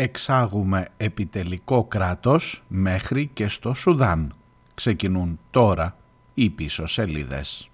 [0.00, 4.34] εξάγουμε επιτελικό κράτος μέχρι και στο Σουδάν.
[4.74, 5.96] Ξεκινούν τώρα
[6.34, 7.69] οι πίσω σελίδες.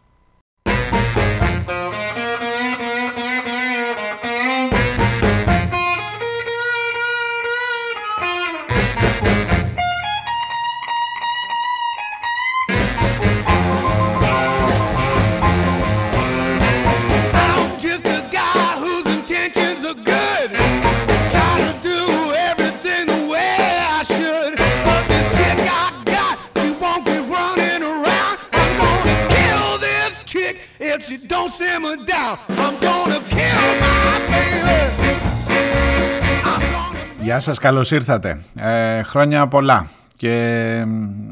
[37.20, 38.40] Γεια σας, καλώς ήρθατε.
[38.54, 40.84] Ε, χρόνια πολλά και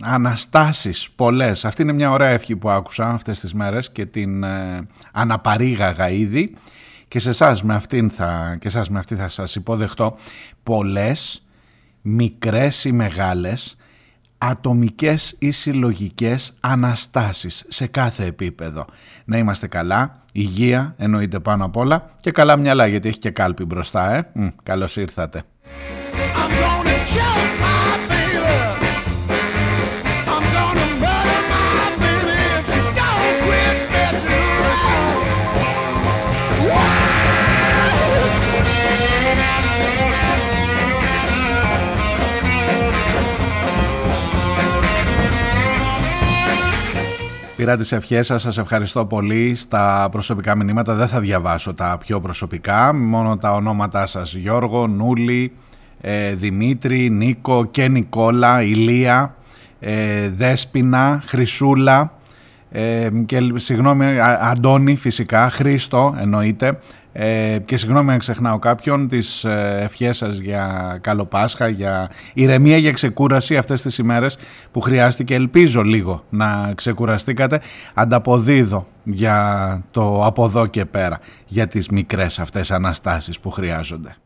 [0.02, 1.64] αναστάσεις πολλές.
[1.64, 6.56] Αυτή είναι μια ωραία ευχή που άκουσα αυτές τις μέρες και την ε, αναπαρήγαγα ήδη
[7.08, 10.16] και σε εσάς με αυτήν θα, και εσάς με αυτή θα σας υποδεχτώ
[10.62, 11.46] πολλές
[12.02, 13.76] μικρές ή μεγάλες
[14.50, 18.86] ατομικές ή συλλογικές αναστάσεις σε κάθε επίπεδο.
[19.24, 23.64] Να είμαστε καλά, υγεία εννοείται πάνω απ' όλα και καλά μυαλά γιατί έχει και κάλπη
[23.64, 24.30] μπροστά, ε.
[24.34, 25.42] Μ, καλώς ήρθατε.
[47.56, 50.94] Πήρα τις ευχές σας, σας ευχαριστώ πολύ στα προσωπικά μηνύματα.
[50.94, 54.34] Δεν θα διαβάσω τα πιο προσωπικά, μόνο τα ονόματά σας.
[54.34, 55.52] Γιώργο, Νούλη,
[56.00, 59.34] ε, Δημήτρη, Νίκο και Νικόλα, Ηλία,
[59.80, 62.12] ε, Δέσποινα, Χρυσούλα
[62.70, 64.04] ε, και συγγνώμη,
[64.40, 66.78] Αντώνη φυσικά, Χρήστο εννοείται,
[67.16, 72.76] ε, και συγγνώμη αν ξεχνάω κάποιον, τις ε, ευχές σας για καλό Πάσχα, για ηρεμία,
[72.76, 74.38] για ξεκούραση αυτές τις ημέρες
[74.70, 75.34] που χρειάστηκε.
[75.34, 77.60] Ελπίζω λίγο να ξεκουραστήκατε.
[77.94, 84.16] Ανταποδίδω για το από εδώ και πέρα, για τις μικρές αυτές αναστάσεις που χρειάζονται.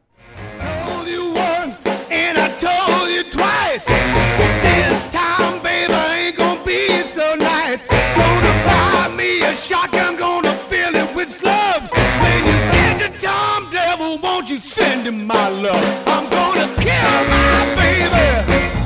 [15.11, 16.05] My love.
[16.07, 18.78] I'm gonna kill my baby.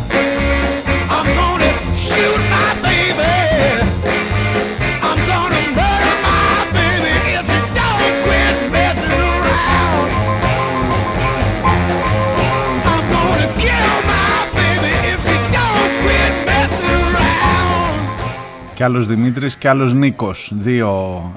[18.82, 20.52] Κι άλλος Δημήτρης και άλλος Νίκος.
[20.54, 20.90] Δύο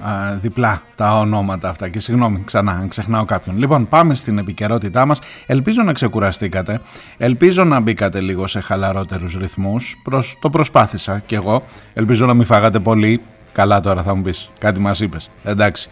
[0.03, 1.89] α, διπλά τα ονόματα αυτά.
[1.89, 3.57] Και συγγνώμη ξανά αν ξεχνάω κάποιον.
[3.57, 5.19] Λοιπόν πάμε στην επικαιρότητά μας.
[5.45, 6.81] Ελπίζω να ξεκουραστήκατε,
[7.17, 11.63] ελπίζω να μπήκατε λίγο σε χαλαρότερους ρυθμούς, Προς, το προσπάθησα κι εγώ,
[11.93, 15.89] ελπίζω να μην φάγατε πολύ, καλά τώρα θα μου πεις, κάτι μας είπες, εντάξει.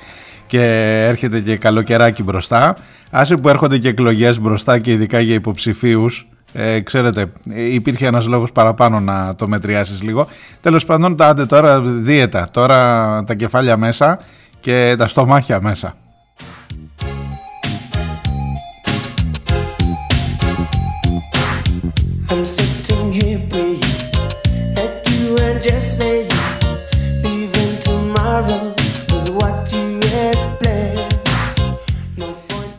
[0.47, 0.61] Και
[1.07, 2.75] έρχεται και καλοκαιράκι μπροστά,
[3.11, 8.51] άσε που έρχονται και εκλογές μπροστά και ειδικά για υποψηφίους, ε, ξέρετε, υπήρχε ένας λόγος
[8.51, 10.27] παραπάνω να το μετριάσεις λίγο.
[10.61, 14.19] Τέλος πάντων, τα τώρα δίαιτα, τώρα τα κεφάλια μέσα
[14.59, 15.95] και τα στομάχια μέσα.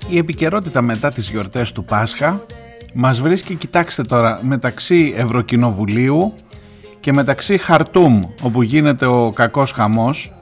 [0.09, 2.41] Η επικαιρότητα μετά τις γιορτές του Πάσχα
[2.95, 6.35] μας βρίσκει, κοιτάξτε τώρα, μεταξύ Ευρωκοινοβουλίου
[7.01, 10.33] και μεταξύ Χαρτούμ, όπου γίνεται ο κακός χαμός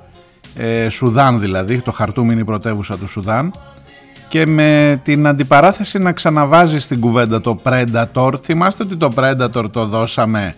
[0.54, 3.52] ε, Σουδάν δηλαδή, το Χαρτούμ είναι η πρωτεύουσα του Σουδάν
[4.28, 8.32] και με την αντιπαράθεση να ξαναβάζει στην κουβέντα το Predator.
[8.42, 10.54] Θυμάστε ότι το Predator το δώσαμε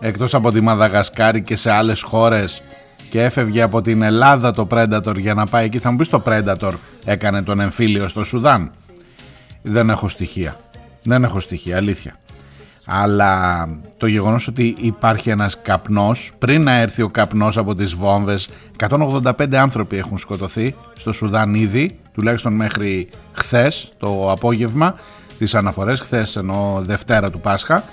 [0.00, 2.62] εκτός από τη Μαδαγασκάρη και σε άλλες χώρες
[3.10, 5.78] και έφευγε από την Ελλάδα το Predator για να πάει εκεί.
[5.78, 6.72] Θα μου πεις το Predator
[7.04, 8.70] έκανε τον εμφύλιο στο Σουδάν;
[9.62, 10.56] Δεν έχω στοιχεία.
[11.04, 12.18] Δεν έχω στοιχεία, αλήθεια.
[12.86, 18.48] Αλλά το γεγονός ότι υπάρχει ένας καπνός πριν να έρθει ο καπνός από τις βόμβες
[18.88, 24.94] 185 άνθρωποι έχουν σκοτωθεί στο Σουδάν ήδη τουλάχιστον μέχρι χθες το απόγευμα
[25.38, 27.84] τις αναφορές χθες ενώ Δευτέρα του Πάσχα.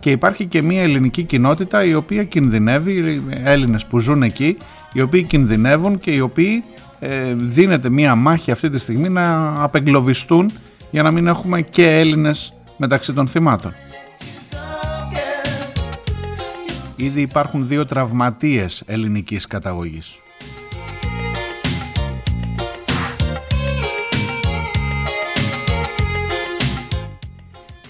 [0.00, 4.56] Και υπάρχει και μια ελληνική κοινότητα η οποία κινδυνεύει Έλληνες που ζουν εκεί
[4.92, 6.64] οι οποίοι κινδυνεύουν και οι οποίοι
[6.98, 10.50] ε, δίνεται μια μάχη αυτή τη στιγμή να απεγκλωβιστούν
[10.90, 13.74] για να μην έχουμε και Έλληνες μεταξύ των θυμάτων.
[16.96, 20.18] Ήδη υπάρχουν δύο τραυματίες ελληνικής καταγωγής.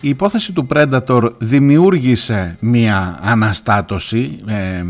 [0.00, 4.84] Η υπόθεση του Predator δημιούργησε μία αναστάτωση ε,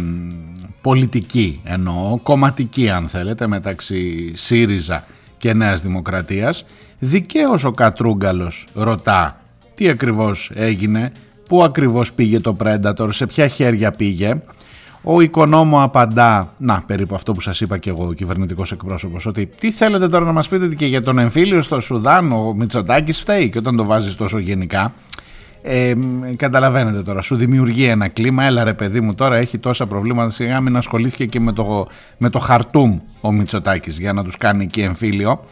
[0.80, 5.04] πολιτική εννοώ, κομματική αν θέλετε μεταξύ ΣΥΡΙΖΑ
[5.38, 6.64] και Νέας Δημοκρατίας.
[7.02, 9.40] Δικαίως ο Κατρούγκαλος ρωτά
[9.74, 11.12] τι ακριβώς έγινε,
[11.48, 14.42] πού ακριβώς πήγε το Predator, σε ποια χέρια πήγε.
[15.02, 19.50] Ο οικονόμο απαντά, να περίπου αυτό που σας είπα και εγώ ο κυβερνητικός εκπρόσωπος, ότι
[19.58, 23.50] τι θέλετε τώρα να μας πείτε και για τον εμφύλιο στο Σουδάν, ο Μητσοτάκης φταίει
[23.50, 24.92] και όταν το βάζεις τόσο γενικά,
[25.62, 25.94] ε,
[26.36, 28.44] καταλαβαίνετε τώρα, σου δημιουργεί ένα κλίμα.
[28.44, 30.30] Έλα ρε παιδί μου, τώρα έχει τόσα προβλήματα.
[30.30, 31.86] Σιγά μην ασχολήθηκε και με το,
[32.18, 35.44] με το χαρτούμ ο Μητσοτάκης για να τους κάνει και εμφύλιο.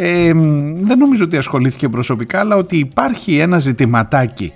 [0.00, 0.32] Ε,
[0.80, 4.52] δεν νομίζω ότι ασχολήθηκε προσωπικά, αλλά ότι υπάρχει ένα ζητηματάκι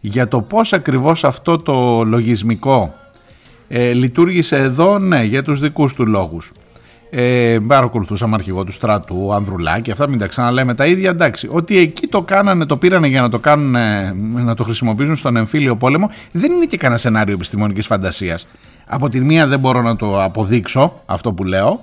[0.00, 2.94] για το πώς ακριβώς αυτό το λογισμικό
[3.68, 6.52] ε, λειτουργήσε εδώ, ναι, για τους δικούς του λόγους.
[7.10, 11.10] Ε, παρακολουθούσαμε αρχηγό του στρατού, Ανδρουλάκη, αυτά μην τα ξαναλέμε τα ίδια.
[11.10, 13.76] Εντάξει, ότι εκεί το κάνανε, το πήρανε για να το κάνουν,
[14.44, 18.46] να το χρησιμοποιήσουν στον εμφύλιο πόλεμο, δεν είναι και κανένα σενάριο επιστημονικής φαντασίας.
[18.86, 21.82] Από τη μία δεν μπορώ να το αποδείξω αυτό που λέω.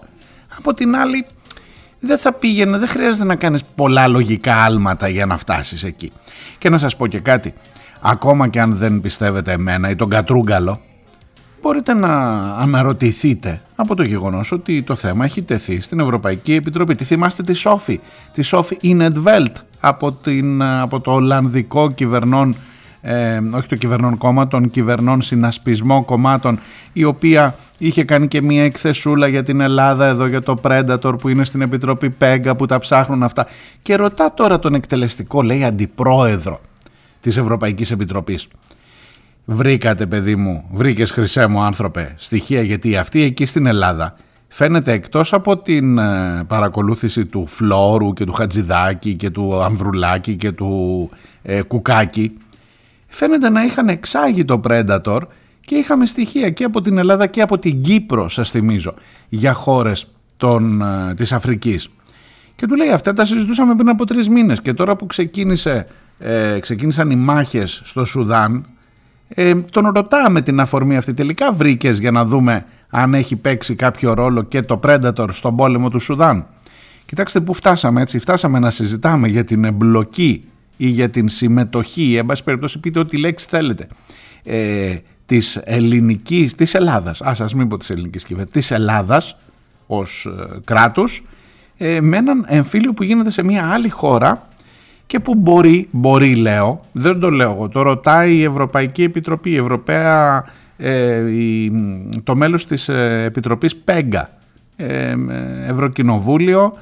[0.57, 1.25] Από την άλλη,
[2.01, 6.12] δεν θα πήγαινε, δεν χρειάζεται να κάνεις πολλά λογικά άλματα για να φτάσεις εκεί.
[6.57, 7.53] Και να σας πω και κάτι,
[8.01, 10.81] ακόμα και αν δεν πιστεύετε εμένα ή τον Κατρούγκαλο,
[11.62, 12.18] μπορείτε να
[12.53, 16.95] αναρωτηθείτε από το γεγονός ότι το θέμα έχει τεθεί στην Ευρωπαϊκή Επιτροπή.
[16.95, 18.00] Τι θυμάστε τη Σόφη,
[18.31, 22.56] τη Σόφη Ινετβέλτ από, την, από το Ολλανδικό κυβερνών,
[23.01, 26.59] ε, όχι το κυβερνών κόμμα, των κυβερνών συνασπισμό κομμάτων,
[26.94, 31.30] η οποία είχε κάνει και μία εκθεσούλα για την Ελλάδα εδώ για το Predator που
[31.30, 33.48] είναι στην Επιτροπή Πέγκα που τα ψάχνουν αυτά.
[33.81, 36.62] Και ρωτά τώρα τον εκτελεστικό λέει αντιπρόεδρο
[37.19, 38.48] της Ευρωπαϊκής Επιτροπής.
[39.45, 44.16] Βρήκατε παιδί μου, βρήκες χρυσέ μου άνθρωπε στοιχεία γιατί αυτή εκεί στην Ελλάδα
[44.48, 50.51] φαίνεται εκτός από την ε, παρακολούθηση του Φλόρου και του Χατζηδάκη και του Ανδρουλάκη και
[50.51, 51.10] του
[51.42, 52.38] ε, Κουκάκη
[53.07, 55.19] φαίνεται να είχαν εξάγει το Predator
[55.71, 58.94] και είχαμε στοιχεία και από την Ελλάδα και από την Κύπρο σας θυμίζω
[59.29, 60.07] για χώρες
[60.38, 61.89] των, ε, της Αφρικής.
[62.56, 65.88] Και του λέει αυτά τα συζητούσαμε πριν από τρεις μήνες και τώρα που ξεκίνησε,
[66.19, 68.65] ε, ξεκίνησαν οι μάχες στο Σουδάν
[69.27, 74.13] ε, τον ρωτάμε την αφορμή αυτή τελικά βρήκες για να δούμε αν έχει παίξει κάποιο
[74.13, 76.45] ρόλο και το Predator στον πόλεμο του Σουδάν.
[77.06, 80.44] Κοιτάξτε που φτάσαμε έτσι, φτάσαμε να συζητάμε για την εμπλοκή
[80.77, 83.88] ή για την συμμετοχή, εν πάση περιπτώσει πείτε ό,τι λέξη θέλετε,
[84.44, 84.95] ε,
[85.31, 89.38] της ελληνικής, της Ελλάδας, ας ας μην πω της ελληνικής κυβέρνησης, της Ελλάδας
[89.88, 91.24] ως ε, κράτους,
[91.78, 94.48] ε, με έναν εμφύλιο που γίνεται σε μια άλλη χώρα
[95.07, 99.57] και που μπορεί, μπορεί λέω, δεν το λέω εγώ, το ρωτάει η Ευρωπαϊκή Επιτροπή, η
[99.57, 100.45] Ευρωπαία,
[100.78, 101.24] ε,
[102.24, 104.30] το μέλος της ε, Επιτροπής ΠΕΓΚΑ,
[104.75, 105.16] ε,
[105.68, 106.80] Ευρωκοινοβούλιο, ε,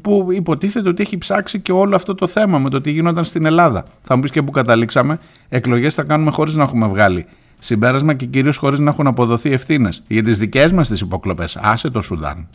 [0.00, 3.46] που υποτίθεται ότι έχει ψάξει και όλο αυτό το θέμα με το τι γινόταν στην
[3.46, 3.84] Ελλάδα.
[4.02, 5.18] Θα μου πεις και που καταλήξαμε,
[5.48, 7.26] εκλογές θα κάνουμε χωρίς να έχουμε βγάλει
[7.58, 11.56] συμπέρασμα και κυρίως χωρίς να έχουν αποδοθεί ευθύνες για τις δικές μας τις υποκλοπές.
[11.56, 12.46] Άσε το Σουδάν.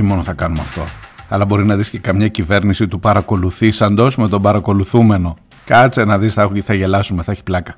[0.00, 0.84] όχι μόνο θα κάνουμε αυτό,
[1.28, 5.36] αλλά μπορεί να δεις και καμιά κυβέρνηση του παρακολουθήσαντος με τον παρακολουθούμενο.
[5.70, 7.74] Κάτσε να δεις, θα, θα γελάσουμε, θα έχει πλάκα.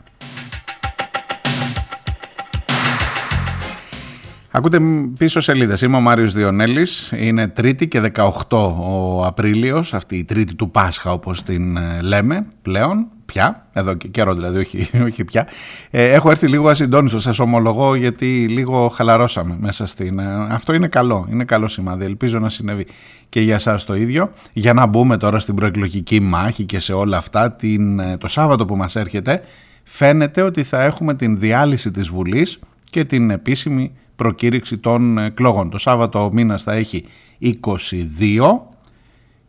[4.55, 4.81] Ακούτε
[5.19, 5.81] πίσω σελίδες.
[5.81, 7.13] Είμαι ο Μάριος Διονέλης.
[7.17, 12.47] Είναι Τρίτη και 18 ο Απρίλιος, αυτή η Τρίτη του Πάσχα όπως την ε, λέμε
[12.63, 15.49] πλέον πια, εδώ και καιρό δηλαδή, όχι, όχι πια.
[15.91, 20.19] Ε, έχω έρθει λίγο ασυντόνιστο, σας ομολογώ, γιατί λίγο χαλαρώσαμε μέσα στην...
[20.19, 22.87] Ε, αυτό είναι καλό, είναι καλό σημάδι, ελπίζω να συνέβη
[23.29, 24.33] και για σας το ίδιο.
[24.53, 28.65] Για να μπούμε τώρα στην προεκλογική μάχη και σε όλα αυτά, την, ε, το Σάββατο
[28.65, 29.43] που μας έρχεται,
[29.85, 32.59] φαίνεται ότι θα έχουμε την διάλυση της Βουλής
[32.91, 35.71] και την επίσημη προκήρυξη των εκλογών.
[35.71, 37.05] Το Σάββατο ο μήνας θα έχει
[37.41, 38.67] 22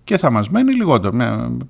[0.03, 1.18] και θα μας μένει λιγότερο.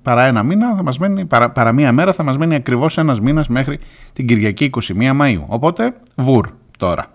[0.02, 3.20] Παρά ένα μήνα, θα μας μένει, παρά, παρά μία μέρα θα μας μένει ακριβώς ένας
[3.20, 3.78] μήνας μέχρι
[4.12, 5.44] την Κυριακή 21 Μαΐου.
[5.46, 7.06] Οπότε, βουρ τώρα.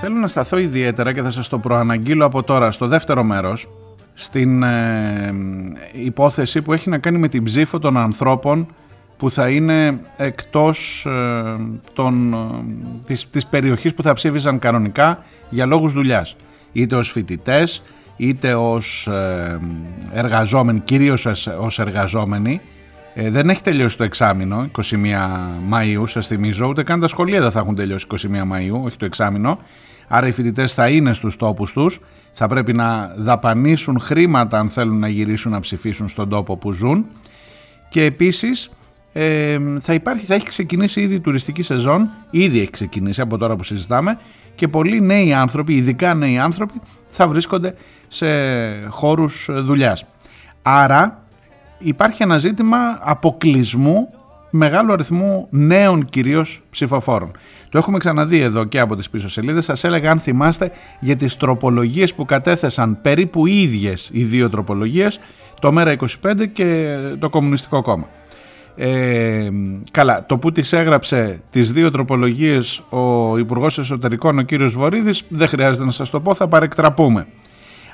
[0.00, 3.68] Θέλω να σταθώ ιδιαίτερα και θα σας το προαναγγείλω από τώρα στο δεύτερο μέρος
[4.20, 5.34] στην ε,
[5.92, 8.66] υπόθεση που έχει να κάνει με την ψήφο των ανθρώπων
[9.16, 11.56] που θα είναι εκτός ε,
[11.92, 12.36] των, ε,
[13.06, 16.36] της, της περιοχής που θα ψήφισαν κανονικά για λόγους δουλειάς.
[16.72, 17.82] Είτε ως φοιτητές,
[18.16, 19.60] είτε ως ε,
[20.12, 21.26] εργαζόμενοι, κυρίως
[21.60, 22.60] ως εργαζόμενοι.
[23.14, 24.82] Ε, δεν έχει τελειώσει το εξάμεινο, 21
[25.72, 29.04] Μαΐου σας θυμίζω, ούτε καν τα σχολεία δεν θα έχουν τελειώσει 21 Μαΐου, όχι το
[29.04, 29.58] εξάμεινο.
[30.08, 32.00] Άρα οι φοιτητές θα είναι στους τόπους τους,
[32.40, 37.06] θα πρέπει να δαπανίσουν χρήματα αν θέλουν να γυρίσουν να ψηφίσουν στον τόπο που ζουν.
[37.88, 38.70] Και επίσης
[39.12, 43.56] ε, θα, υπάρχει, θα έχει ξεκινήσει ήδη η τουριστική σεζόν, ήδη έχει ξεκινήσει από τώρα
[43.56, 44.18] που συζητάμε.
[44.54, 47.74] Και πολλοί νέοι άνθρωποι, ειδικά νέοι άνθρωποι, θα βρίσκονται
[48.08, 48.26] σε
[48.88, 50.04] χώρους δουλειάς.
[50.62, 51.22] Άρα
[51.78, 54.10] υπάρχει ένα ζήτημα αποκλεισμού
[54.50, 57.30] μεγάλου αριθμού νέων κυρίως ψηφοφόρων.
[57.68, 59.64] Το έχουμε ξαναδεί εδώ και από τις πίσω σελίδες.
[59.64, 65.20] Σας έλεγα αν θυμάστε για τις τροπολογίες που κατέθεσαν περίπου ίδιες οι δύο τροπολογίες,
[65.60, 68.06] το ΜΕΡΑ25 και το Κομμουνιστικό Κόμμα.
[68.76, 69.48] Ε,
[69.90, 75.48] καλά, το που τις έγραψε τις δύο τροπολογίες ο Υπουργός Εσωτερικών, ο κύριος Βορύδης, δεν
[75.48, 77.26] χρειάζεται να σας το πω, θα παρεκτραπούμε.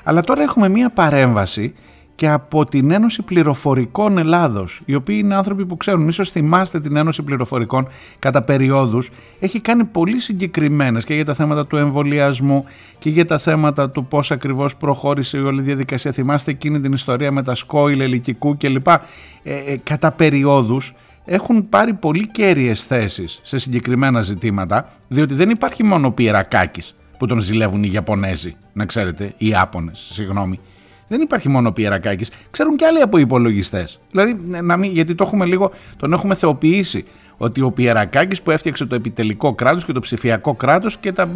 [0.03, 1.73] Αλλά τώρα έχουμε μία παρέμβαση
[2.15, 6.95] και από την Ένωση Πληροφορικών Ελλάδος, οι οποίοι είναι άνθρωποι που ξέρουν, ίσως θυμάστε την
[6.95, 7.87] Ένωση Πληροφορικών
[8.19, 12.65] κατά περιόδους, έχει κάνει πολύ συγκεκριμένες και για τα θέματα του εμβολιασμού
[12.99, 16.11] και για τα θέματα του πώς ακριβώς προχώρησε η όλη διαδικασία.
[16.11, 18.87] Θυμάστε εκείνη την ιστορία με τα σκόιλ ελικικού κλπ.
[18.87, 18.99] Ε,
[19.43, 20.93] ε, κατά περιόδους
[21.25, 27.25] έχουν πάρει πολύ κέρυες θέσεις σε συγκεκριμένα ζητήματα, διότι δεν υπάρχει μόνο ο Πιερακάκης που
[27.25, 30.59] τον ζηλεύουν οι Ιαπωνέζοι, να ξέρετε, οι Ιάπωνες, συγγνώμη
[31.07, 33.99] δεν υπάρχει μόνο ο Πιερακάκης, ξέρουν και άλλοι από υπολογιστές.
[34.11, 37.03] Δηλαδή, να μην, γιατί το έχουμε λίγο, τον έχουμε θεοποιήσει.
[37.37, 41.29] Ότι ο Πιερακάκης που έφτιαξε το επιτελικό κράτος και το ψηφιακό κράτος και τα,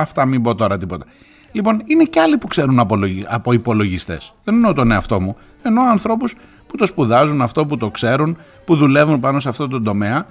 [0.00, 1.04] αυτά μην πω τώρα τίποτα.
[1.52, 2.78] Λοιπόν, είναι και άλλοι που ξέρουν
[3.28, 4.34] από υπολογιστές.
[4.44, 5.36] Δεν εννοώ τον εαυτό μου.
[5.62, 6.34] Εννοώ ανθρώπους
[6.66, 10.26] που το σπουδάζουν, αυτό που το ξέρουν, που δουλεύουν πάνω σε αυτό το τομέα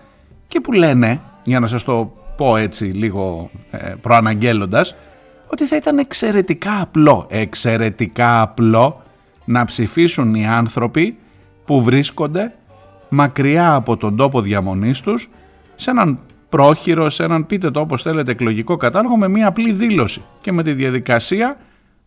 [0.47, 4.95] και που λένε, για να σας το πω έτσι λίγο ε, προαναγγέλλοντας,
[5.55, 9.01] ότι θα ήταν εξαιρετικά απλό, εξαιρετικά απλό
[9.45, 11.17] να ψηφίσουν οι άνθρωποι
[11.65, 12.53] που βρίσκονται
[13.09, 15.29] μακριά από τον τόπο διαμονής τους
[15.75, 16.19] σε έναν
[16.49, 20.63] πρόχειρο, σε έναν πείτε το όπως θέλετε εκλογικό κατάλογο με μια απλή δήλωση και με
[20.63, 21.57] τη διαδικασία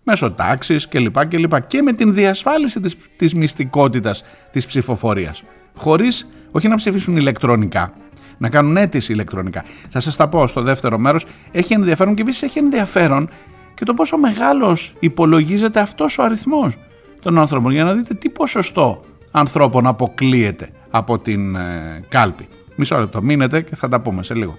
[0.03, 1.27] μέσω τάξης κλπ.
[1.27, 1.67] κλπ.
[1.67, 5.43] και με την διασφάλιση της, της μυστικότητας της ψηφοφορίας.
[5.77, 7.93] Χωρίς όχι να ψηφίσουν ηλεκτρονικά,
[8.39, 9.65] να κάνουν αίτηση ηλεκτρονικά.
[9.89, 11.27] Θα σας τα πω στο δεύτερο μέρος.
[11.51, 13.29] Έχει ενδιαφέρον και επίσης έχει ενδιαφέρον
[13.75, 16.77] και το πόσο μεγάλος υπολογίζεται αυτός ο αριθμός
[17.23, 22.49] των άνθρωπων για να δείτε τι ποσοστό ανθρώπων αποκλείεται από την ε, κάλπη.
[22.77, 24.59] Μισό λεπτό, μείνετε και θα τα πούμε σε λίγο.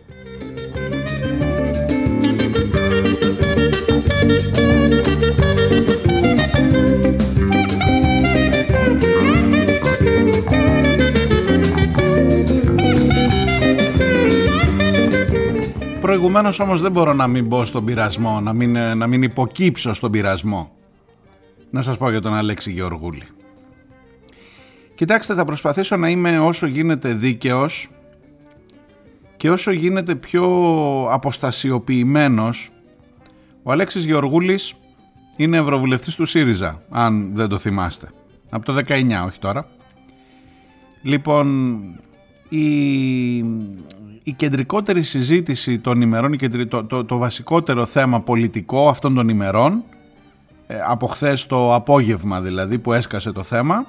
[16.10, 20.12] Προηγουμένως όμως δεν μπορώ να μην μπω στον πειρασμό, να μην, να μην υποκύψω στον
[20.12, 20.72] πειρασμό.
[21.70, 23.24] Να σας πω για τον Αλέξη Γεωργούλη.
[24.96, 27.89] Κοιτάξτε, θα προσπαθήσω να είμαι όσο γίνεται δίκαιος
[29.38, 30.46] και όσο γίνεται πιο
[31.12, 32.70] αποστασιοποιημένος.
[33.63, 34.74] Ο Αλέξης Γεωργούλης
[35.36, 38.10] είναι ευρωβουλευτής του ΣΥΡΙΖΑ, αν δεν το θυμάστε.
[38.50, 39.66] Από το 19, όχι τώρα.
[41.01, 41.80] Λοιπόν,
[42.50, 43.44] η
[44.30, 49.84] η κεντρικότερη συζήτηση των ημερών, το, το, το βασικότερο θέμα πολιτικό αυτών των ημερών,
[50.68, 53.86] ε, από χθες το απόγευμα δηλαδή που έσκασε το θέμα,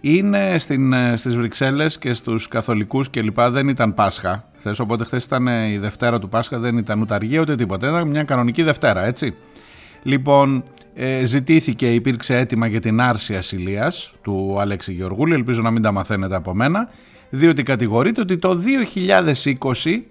[0.00, 5.04] είναι στην, ε, στις Βρυξέλλες και στους καθολικούς και λοιπά δεν ήταν Πάσχα χθες, οπότε
[5.04, 8.62] χθες ήταν η Δευτέρα του Πάσχα, δεν ήταν ούτε αργία ούτε τίποτα, ήταν μια κανονική
[8.62, 9.34] Δευτέρα έτσι.
[10.02, 10.64] Λοιπόν,
[10.94, 15.92] ε, ζητήθηκε, υπήρξε έτοιμα για την άρση ασυλίας του Αλέξη Γεωργούλη, ελπίζω να μην τα
[15.92, 16.88] μαθαίνετε από μένα
[17.30, 18.60] διότι κατηγορείται ότι το
[19.84, 20.02] 2020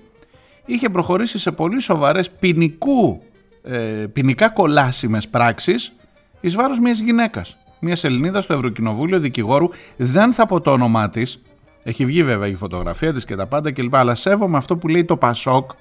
[0.66, 3.22] είχε προχωρήσει σε πολύ σοβαρές ποινικού,
[3.64, 5.94] ε, ποινικά κολάσιμες πράξεις
[6.42, 7.58] εις βάρος μιας γυναίκας.
[7.80, 11.42] Μιας Ελληνίδας στο Ευρωκοινοβούλιο δικηγόρου, δεν θα πω το όνομά της.
[11.84, 13.96] Έχει βγει βέβαια η φωτογραφία της και τα πάντα κλπ.
[13.96, 15.72] Αλλά σέβομαι αυτό που λέει το Πασόκ,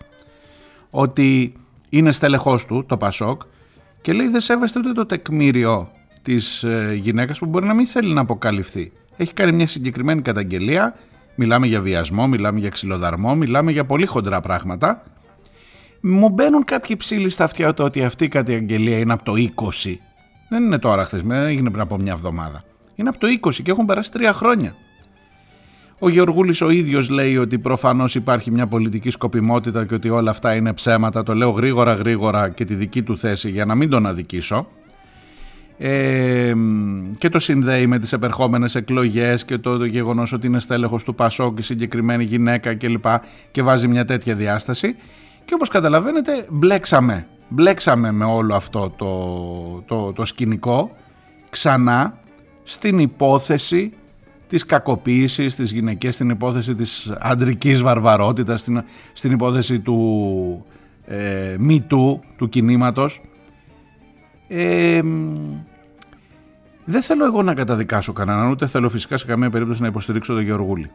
[0.90, 1.52] ότι
[1.88, 3.43] είναι στέλεχό του το Πασόκ
[4.00, 5.90] και λέει δεν σέβεστε ούτε το τεκμήριο
[6.23, 8.93] της ε, γυναίκας που μπορεί να μην θέλει να αποκαλυφθεί.
[9.16, 10.95] Έχει κάνει μια συγκεκριμένη καταγγελία
[11.37, 15.02] Μιλάμε για βιασμό, μιλάμε για ξυλοδαρμό, μιλάμε για πολύ χοντρά πράγματα.
[16.00, 19.33] Μου μπαίνουν κάποιοι ψήλοι στα αυτιά ότι αυτή η καταγγελία είναι από το
[19.85, 19.95] 20.
[20.49, 22.64] Δεν είναι τώρα χθες, δεν έγινε πριν από μια εβδομάδα.
[22.95, 24.75] Είναι από το 20 και έχουν περάσει τρία χρόνια.
[25.99, 30.55] Ο Γεωργούλης ο ίδιος λέει ότι προφανώς υπάρχει μια πολιτική σκοπιμότητα και ότι όλα αυτά
[30.55, 31.23] είναι ψέματα.
[31.23, 34.69] Το λέω γρήγορα γρήγορα και τη δική του θέση για να μην τον αδικήσω
[37.18, 41.59] και το συνδέει με τις επερχόμενες εκλογές και το γεγονός ότι είναι στέλεχος του Πασόκ
[41.59, 43.02] η συγκεκριμένη γυναίκα κλπ.
[43.02, 44.97] Και, και βάζει μια τέτοια διάσταση.
[45.45, 50.97] Και όπως καταλαβαίνετε μπλέξαμε, μπλέξαμε με όλο αυτό το, το, το σκηνικό
[51.50, 52.18] ξανά
[52.62, 53.92] στην υπόθεση
[54.47, 60.66] της κακοποίησης της γυναικές, στην υπόθεση της αντρικής βαρβαρότητας, στην, στην υπόθεση του
[61.06, 63.21] ε, Me Too του κινήματος.
[64.49, 65.00] Ε,
[66.88, 70.43] δεν θέλω εγώ να καταδικάσω κανέναν, ούτε θέλω φυσικά σε καμία περίπτωση να υποστηρίξω τον
[70.43, 70.90] Γεωργούλη.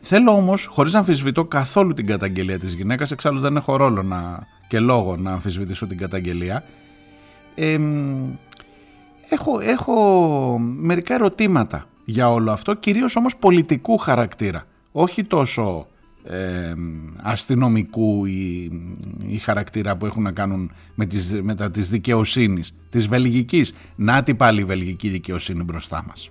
[0.00, 4.46] Θέλω όμως, χωρίς να αμφισβητώ καθόλου την καταγγελία της γυναίκας, εξάλλου δεν έχω ρόλο να,
[4.68, 6.64] και λόγο να αμφισβητήσω την καταγγελία.
[7.54, 7.78] Ε,
[9.28, 15.86] έχω, έχω μερικά ερωτήματα για όλο αυτό, κυρίως όμως πολιτικού χαρακτήρα, όχι τόσο
[16.28, 16.74] ε,
[17.22, 18.70] αστυνομικού ή,
[19.26, 23.72] ή, χαρακτήρα που έχουν να κάνουν με τις, μετά της δικαιοσύνης, της βελγικής.
[23.96, 26.30] Να τι πάλι η βελγική δικαιοσύνη μπροστά μας.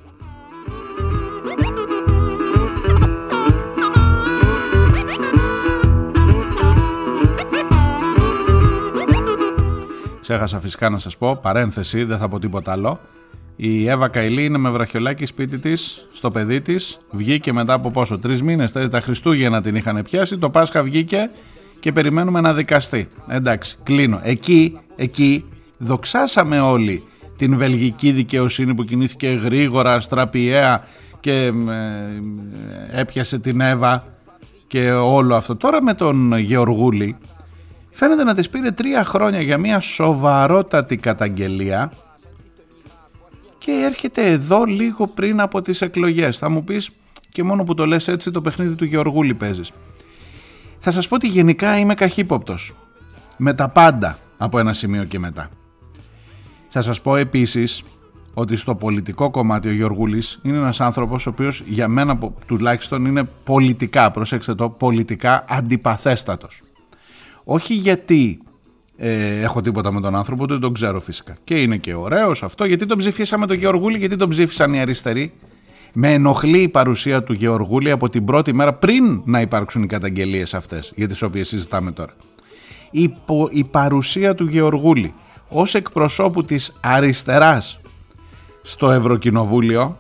[10.22, 13.00] Ξέχασα φυσικά να σας πω, παρένθεση, δεν θα πω τίποτα άλλο.
[13.56, 16.98] Η Εύα Καηλή είναι με βραχιολάκι σπίτι της, στο παιδί της.
[17.12, 20.38] Βγήκε μετά από πόσο, τρεις μήνες, τα Χριστούγεννα την είχαν πιάσει.
[20.38, 21.30] Το Πάσχα βγήκε
[21.80, 23.08] και περιμένουμε να δικαστεί.
[23.28, 24.20] Εντάξει, κλείνω.
[24.24, 25.46] Εκεί, εκεί
[25.78, 27.04] δοξάσαμε όλοι
[27.36, 30.84] την βελγική δικαιοσύνη που κινήθηκε γρήγορα, στραπιαία
[31.20, 34.04] και ε, έπιασε την Εύα
[34.68, 35.56] και όλο αυτό.
[35.56, 37.18] Τώρα με τον Γεωργούλη
[37.92, 41.92] φαίνεται να της πήρε τρία χρόνια για μια σοβαρότατη καταγγελία
[43.58, 46.38] και έρχεται εδώ λίγο πριν από τις εκλογές.
[46.38, 46.90] Θα μου πεις
[47.30, 49.72] και μόνο που το λες έτσι το παιχνίδι του Γεωργούλη παίζεις.
[50.80, 52.74] Θα σας πω ότι γενικά είμαι καχύποπτος.
[53.38, 55.50] Με τα πάντα από ένα σημείο και μετά.
[56.68, 57.84] Θα σας πω επίσης
[58.34, 63.24] ότι στο πολιτικό κομμάτι ο Γεωργούλης είναι ένας άνθρωπος ο οποίος για μένα τουλάχιστον είναι
[63.44, 66.62] πολιτικά, προσέξτε το, πολιτικά αντιπαθέστατος.
[67.44, 68.40] Όχι γιατί
[68.98, 71.36] ε, έχω τίποτα με τον άνθρωπο, δεν τον ξέρω φυσικά.
[71.44, 72.66] Και είναι και ωραίος αυτό.
[72.66, 75.34] Γιατί τον ψηφίσαμε τον Γεωργούλη, γιατί τον ψήφισαν οι αριστεροί.
[75.98, 80.54] Με ενοχλεί η παρουσία του Γεωργούλη από την πρώτη μέρα πριν να υπάρξουν οι καταγγελίες
[80.54, 82.14] αυτές για τις οποίες συζητάμε τώρα.
[82.92, 83.14] Η,
[83.50, 85.14] η παρουσία του Γεωργούλη
[85.48, 87.80] ως εκπροσώπου της αριστεράς
[88.62, 89.98] στο Ευρωκοινοβούλιο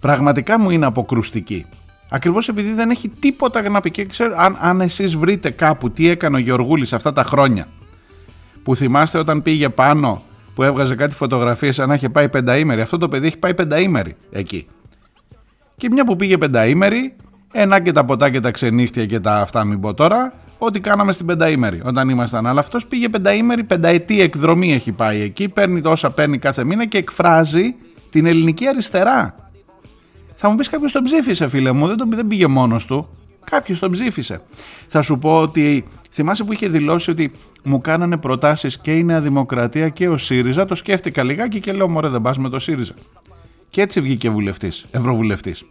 [0.00, 1.66] πραγματικά μου είναι αποκρουστική.
[2.10, 6.08] Ακριβώς επειδή δεν έχει τίποτα να πει και ξέρω αν, αν εσείς βρείτε κάπου τι
[6.08, 7.68] έκανε ο Γεωργούλης αυτά τα χρόνια
[8.62, 10.22] που θυμάστε όταν πήγε πάνω
[10.54, 12.80] που έβγαζε κάτι φωτογραφίες σαν να είχε πάει πενταήμερη.
[12.80, 14.66] Αυτό το παιδί έχει πάει πενταήμερη εκεί.
[15.76, 17.14] Και μια που πήγε πενταήμερη,
[17.52, 21.12] ένα και τα ποτά και τα ξενύχτια και τα αυτά μην πω τώρα, ό,τι κάναμε
[21.12, 22.46] στην πενταήμερη όταν ήμασταν.
[22.46, 26.98] Αλλά αυτός πήγε πενταήμερη, πενταετή εκδρομή έχει πάει εκεί, παίρνει τόσα παίρνει κάθε μήνα και
[26.98, 27.74] εκφράζει
[28.10, 29.34] την ελληνική αριστερά.
[30.34, 33.08] Θα μου πεις κάποιος τον ψήφισε, φίλε μου, δεν, τον, δεν πήγε μόνος του.
[33.44, 34.40] Κάποιος τον ψήφισε.
[34.86, 39.20] Θα σου πω ότι θυμάσαι που είχε δηλώσει ότι μου κάνανε προτάσεις και η Νέα
[39.20, 40.64] Δημοκρατία και ο ΣΥΡΙΖΑ.
[40.64, 42.94] Το σκέφτηκα λιγάκι και λέω: Μωρέ, δεν πας με το ΣΥΡΙΖΑ.
[43.70, 45.64] Και έτσι βγήκε βουλευτής, ευρωβουλευτής.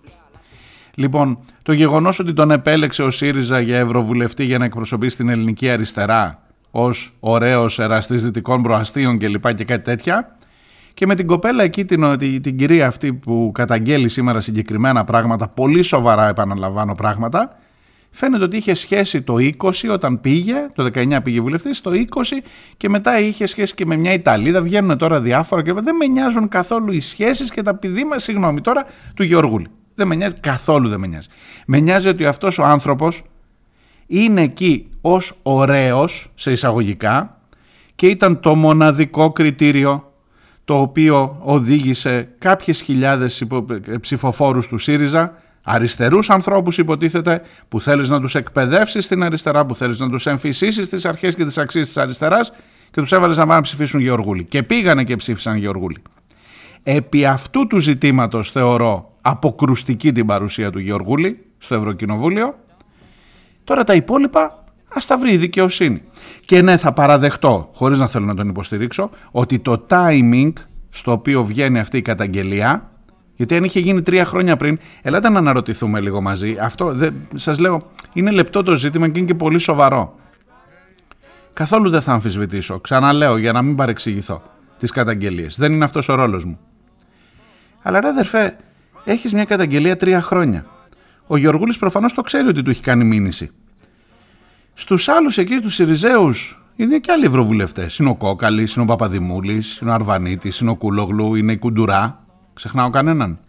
[0.96, 5.70] Λοιπόν, το γεγονός ότι τον επέλεξε ο ΣΥΡΙΖΑ για ευρωβουλευτή για να εκπροσωπήσει την ελληνική
[5.70, 9.54] αριστερά ως ωραίος εραστής δυτικών προαστίων κλπ.
[9.54, 10.36] Και, κάτι τέτοια.
[10.94, 15.48] Και με την κοπέλα εκεί, την, την, την κυρία αυτή που καταγγέλει σήμερα συγκεκριμένα πράγματα,
[15.48, 17.58] πολύ σοβαρά επαναλαμβάνω πράγματα,
[18.12, 21.98] Φαίνεται ότι είχε σχέση το 20 όταν πήγε, το 19 πήγε βουλευτής, το 20
[22.78, 24.62] και μετά είχε σχέση και με μια Ιταλίδα.
[24.62, 28.86] Βγαίνουν τώρα διάφορα και δεν με νοιάζουν καθόλου οι σχέσεις και τα πηδήμα, συγγνώμη τώρα,
[29.16, 29.68] του Γεωργούλη.
[29.96, 31.28] Δεν με νοιάζει, καθόλου δεν με νοιάζει.
[31.66, 33.24] Με νοιάζει ότι αυτός ο άνθρωπος
[34.08, 37.42] είναι εκεί ως ωραίος, σε εισαγωγικά,
[37.96, 40.14] και ήταν το μοναδικό κριτήριο
[40.66, 43.46] το οποίο οδήγησε κάποιες χιλιάδες
[44.02, 50.00] ψηφοφόρους του ΣΥΡΙΖΑ αριστερούς ανθρώπους υποτίθεται που θέλεις να τους εκπαιδεύσεις στην αριστερά, που θέλεις
[50.00, 52.52] να τους εμφυσίσεις στις αρχές και τις αξίες της αριστεράς
[52.92, 54.44] και τους έβαλες να πάνε να ψηφίσουν Γεωργούλη.
[54.44, 56.02] Και πήγανε και ψήφισαν Γεωργούλη.
[56.84, 62.54] Επί αυτού του ζητήματος θεωρώ αποκρουστική την παρουσία του Γεωργούλη στο Ευρωκοινοβούλιο.
[63.64, 66.02] Τώρα τα υπόλοιπα ας τα βρει η δικαιοσύνη.
[66.46, 70.52] Και ναι, θα παραδεχτώ, χωρίς να θέλω να τον υποστηρίξω, ότι το timing
[70.90, 72.91] στο οποίο βγαίνει αυτή η καταγγελία
[73.42, 76.56] γιατί αν είχε γίνει τρία χρόνια πριν, ελάτε να αναρωτηθούμε λίγο μαζί.
[76.62, 80.16] Αυτό δεν, σας λέω, είναι λεπτό το ζήτημα και είναι και πολύ σοβαρό.
[81.54, 82.80] Καθόλου δεν θα αμφισβητήσω.
[82.80, 84.42] Ξαναλέω για να μην παρεξηγηθώ
[84.78, 85.58] τις καταγγελίες.
[85.58, 86.60] Δεν είναι αυτός ο ρόλος μου.
[87.82, 88.58] Αλλά ρε αδερφέ,
[89.04, 90.66] έχεις μια καταγγελία τρία χρόνια.
[91.28, 93.50] Ο Γιώργουλης προφανώς το ξέρει ότι του έχει κάνει μήνυση.
[94.74, 97.98] Στους άλλους εκεί, του Σιριζέους, είναι και άλλοι ευρωβουλευτές.
[97.98, 102.21] Είναι ο Κόκαλης, είναι ο Παπαδημούλης, είναι ο Αρβανίτης, είναι ο Κούλογλου, είναι η Κουντουρά.
[102.54, 103.40] Ξεχνάω κανέναν.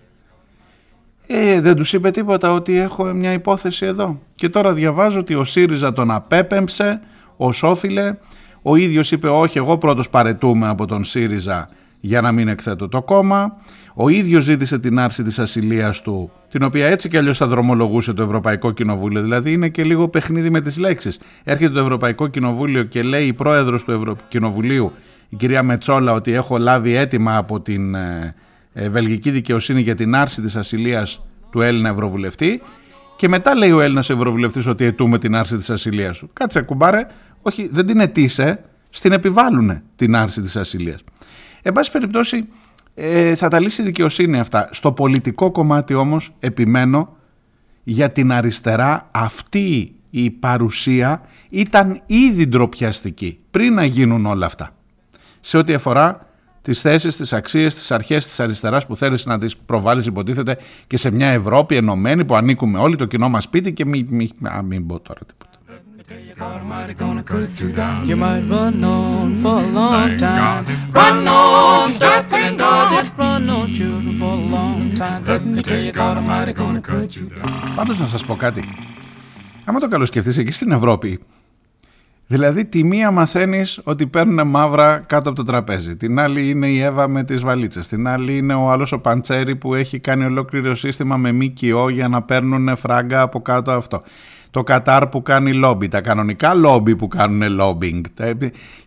[1.27, 4.21] Ε, δεν τους είπε τίποτα ότι έχω μια υπόθεση εδώ.
[4.35, 7.01] Και τώρα διαβάζω ότι ο ΣΥΡΙΖΑ τον απέπεμψε
[7.37, 8.15] ως όφιλε.
[8.63, 11.69] Ο ίδιος είπε όχι εγώ πρώτος παρετούμε από τον ΣΥΡΙΖΑ
[12.01, 13.57] για να μην εκθέτω το κόμμα.
[13.95, 18.13] Ο ίδιος ζήτησε την άρση της ασυλίας του, την οποία έτσι και αλλιώς θα δρομολογούσε
[18.13, 19.23] το Ευρωπαϊκό Κοινοβούλιο.
[19.23, 21.21] Δηλαδή είναι και λίγο παιχνίδι με τις λέξεις.
[21.45, 24.93] Έρχεται το Ευρωπαϊκό Κοινοβούλιο και λέει η πρόεδρος του Ευρωκοινοβουλίου,
[25.29, 28.35] η κυρία Μετσόλα, ότι έχω λάβει έτοιμα από την ε, ε,
[28.73, 32.63] βελγική δικαιοσύνη για την άρση της ασυλίας του Έλληνα Ευρωβουλευτή
[33.17, 36.31] και μετά λέει ο Έλληνας Ευρωβουλευτής ότι αιτούμε την άρση της ασυλίας του.
[36.33, 37.07] Κάτσε κουμπάρε,
[37.43, 41.01] όχι δεν την αιτήσε, στην επιβάλλουν την άρση της ασυλίας.
[41.63, 42.49] Εν πάση περιπτώσει
[42.95, 44.69] ε, θα τα λύσει η δικαιοσύνη αυτά.
[44.73, 47.17] Στο πολιτικό κομμάτι όμως επιμένω
[47.83, 54.71] για την αριστερά αυτή η παρουσία ήταν ήδη ντροπιαστική πριν να γίνουν όλα αυτά.
[55.41, 56.27] Σε ό,τι αφορά
[56.63, 60.97] τις θέσεις, τις αξίες, τις αρχές της αριστεράς που θέλεις να τις προβάλλεις υποτίθεται και
[60.97, 64.29] σε μια Ευρώπη ενωμένη που ανήκουμε όλοι το κοινό μας σπίτι και μην, μη,
[64.65, 65.51] μην πω τώρα τίποτα.
[77.75, 78.63] Πάντως να σας πω κάτι.
[79.65, 81.21] Άμα το καλοσκεφτείς εκεί στην Ευρώπη
[82.27, 85.97] Δηλαδή τη μία μαθαίνεις ότι παίρνουν μαύρα κάτω από το τραπέζι.
[85.97, 87.87] Την άλλη είναι η Εύα με τις βαλίτσες.
[87.87, 92.09] Την άλλη είναι ο άλλος ο Παντσέρη που έχει κάνει ολόκληρο σύστημα με ΜΚΟ για
[92.09, 94.03] να παίρνουν φράγκα από κάτω αυτό.
[94.51, 98.05] Το Κατάρ που κάνει λόμπι, τα κανονικά λόμπι που κάνουν λόμπινγκ.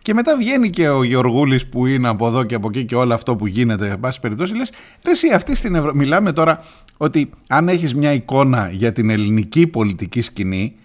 [0.02, 3.13] Και μετά βγαίνει και ο Γεωργούλης που είναι από εδώ και από εκεί και όλο
[3.13, 3.89] αυτό που γίνεται.
[3.89, 4.71] Εν πάση περιπτώσει λες,
[5.06, 5.93] ρε εσύ αυτή στην Ευρω...
[5.93, 6.60] Μιλάμε τώρα
[6.98, 10.76] ότι αν έχεις μια εικόνα για την ελληνική πολιτική σκηνή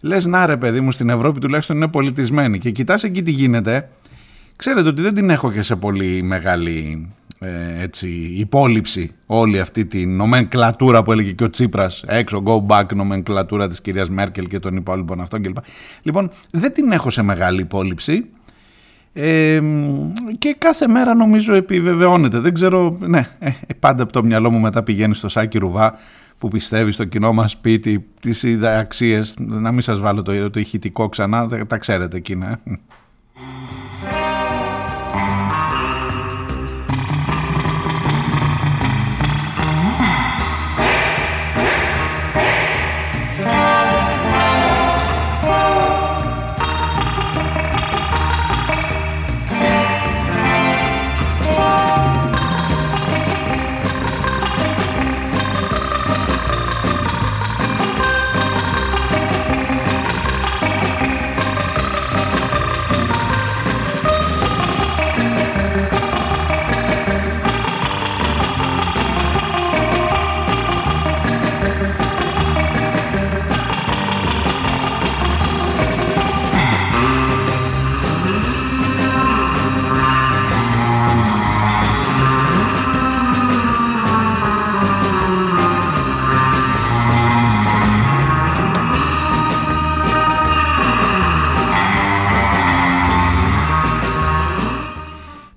[0.00, 3.88] λες να ρε παιδί μου στην Ευρώπη τουλάχιστον είναι πολιτισμένη και κοιτάς εκεί τι γίνεται.
[4.56, 10.16] Ξέρετε ότι δεν την έχω και σε πολύ μεγάλη ε, έτσι, υπόλοιψη όλη αυτή την
[10.16, 12.04] νομενκλατούρα που έλεγε και ο Τσίπρας.
[12.06, 15.56] Έξω go back νομενκλατούρα της κυρίας Μέρκελ και των υπόλοιπων αυτών κλπ.
[16.02, 18.24] Λοιπόν δεν την έχω σε μεγάλη υπόλοιψη.
[19.12, 19.60] Ε,
[20.38, 22.38] και κάθε μέρα νομίζω επιβεβαιώνεται.
[22.38, 25.98] Δεν ξέρω, ναι, ε, πάντα από το μυαλό μου μετά πηγαίνει στο Σάκη Ρουβά
[26.38, 31.08] που πιστεύει στο κοινό μας σπίτι, τις αξίες, να μην σας βάλω το, το ηχητικό
[31.08, 32.60] ξανά, τα ξέρετε εκείνα.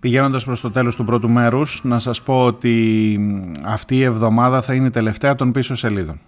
[0.10, 3.20] Πηγαίνοντας προς το τέλος του πρώτου μέρους, να σας πω ότι
[3.64, 6.20] αυτή η εβδομάδα θα είναι η τελευταία των πίσω σελίδων.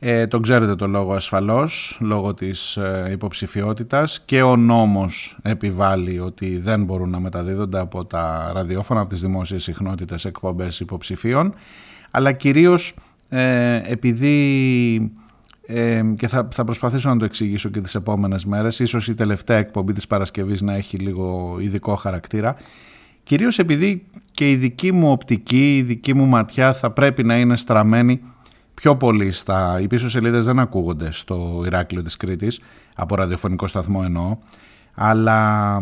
[0.00, 6.58] Ε, τον ξέρετε το λόγο ασφαλώς, λόγω της ε, υποψηφιότητας και ο νόμος επιβάλλει ότι
[6.58, 11.54] δεν μπορούν να μεταδίδονται από τα ραδιόφωνα, από τις δημόσιες συχνότητες εκπομπές υποψηφίων,
[12.10, 12.94] αλλά κυρίως
[13.28, 15.12] ε, επειδή
[16.16, 18.78] και θα, θα προσπαθήσω να το εξηγήσω και τις επόμενες μέρες.
[18.78, 22.56] Ίσως η τελευταία εκπομπή της Παρασκευής να έχει λίγο ειδικό χαρακτήρα.
[23.22, 27.56] Κυρίως επειδή και η δική μου οπτική, η δική μου ματιά θα πρέπει να είναι
[27.56, 28.20] στραμμένη
[28.74, 29.80] πιο πολύ στα...
[29.80, 32.60] Οι πίσω σελίδες δεν ακούγονται στο Ηράκλειο της Κρήτης,
[32.94, 34.36] από ραδιοφωνικό σταθμό εννοώ,
[34.94, 35.78] αλλά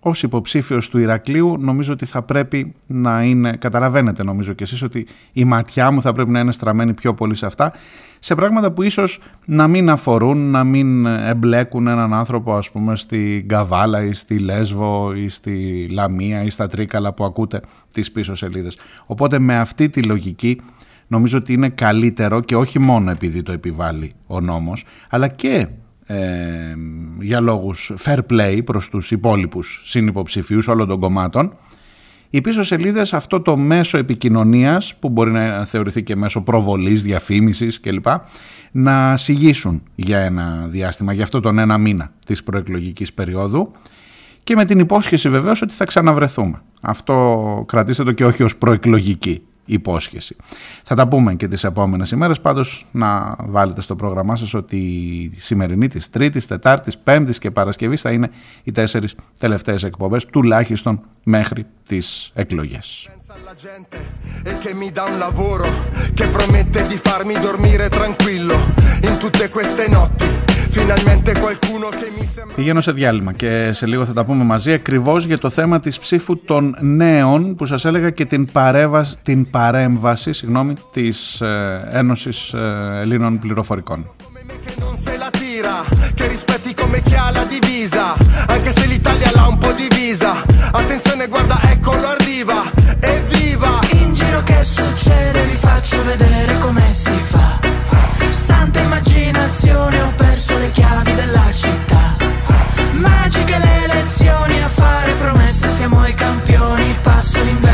[0.00, 5.06] ως υποψήφιος του Ηρακλείου νομίζω ότι θα πρέπει να είναι, καταλαβαίνετε νομίζω και εσείς ότι
[5.32, 7.72] η ματιά μου θα πρέπει να είναι στραμμένη πιο πολύ σε αυτά,
[8.24, 13.42] σε πράγματα που ίσως να μην αφορούν, να μην εμπλέκουν έναν άνθρωπο ας πούμε στη
[13.46, 17.60] Γκαβάλα ή στη Λέσβο ή στη Λαμία ή στα Τρίκαλα που ακούτε
[17.92, 18.78] τις πίσω σελίδες.
[19.06, 20.60] Οπότε με αυτή τη λογική
[21.06, 25.68] νομίζω ότι είναι καλύτερο και όχι μόνο επειδή το επιβάλλει ο νόμος, αλλά και
[26.06, 26.74] ε,
[27.20, 31.56] για λόγους fair play προς τους υπόλοιπους συνυποψηφίους όλων των κομμάτων
[32.34, 37.80] οι πίσω σελίδες αυτό το μέσο επικοινωνίας που μπορεί να θεωρηθεί και μέσο προβολής, διαφήμισης
[37.80, 38.06] κλπ
[38.70, 43.72] να συγγύσουν για ένα διάστημα, για αυτό τον ένα μήνα της προεκλογικής περίοδου
[44.42, 46.62] και με την υπόσχεση βεβαίως ότι θα ξαναβρεθούμε.
[46.80, 50.36] Αυτό κρατήστε το και όχι ως προεκλογική υπόσχεση.
[50.82, 55.32] Θα τα πούμε και τις επόμενες ημέρες, πάντως να βάλετε στο πρόγραμμά σας ότι η
[55.36, 58.30] σημερινή της Τρίτης, Τετάρτης, Πέμπτης και Παρασκευής θα είναι
[58.62, 63.08] οι τέσσερις τελευταίες εκπομπές, τουλάχιστον μέχρι τις εκλογές.
[72.54, 75.98] Πηγαίνω σε διάλειμμα και σε λίγο θα τα πούμε μαζί ακριβώς για το θέμα της
[75.98, 78.48] ψήφου των νέων που σας έλεγα και την,
[79.22, 84.06] την παρέμβαση συγγνώμη, της ε, Ένωσης ε, Ελλήνων Πληροφορικών.
[94.50, 97.43] Che succede vi faccio vedere come si fa.
[99.44, 102.16] destinazione ho perso le chiavi della città.
[102.92, 107.73] Magiche le lezioni a fare promesse, siamo i campioni, passo l'inverno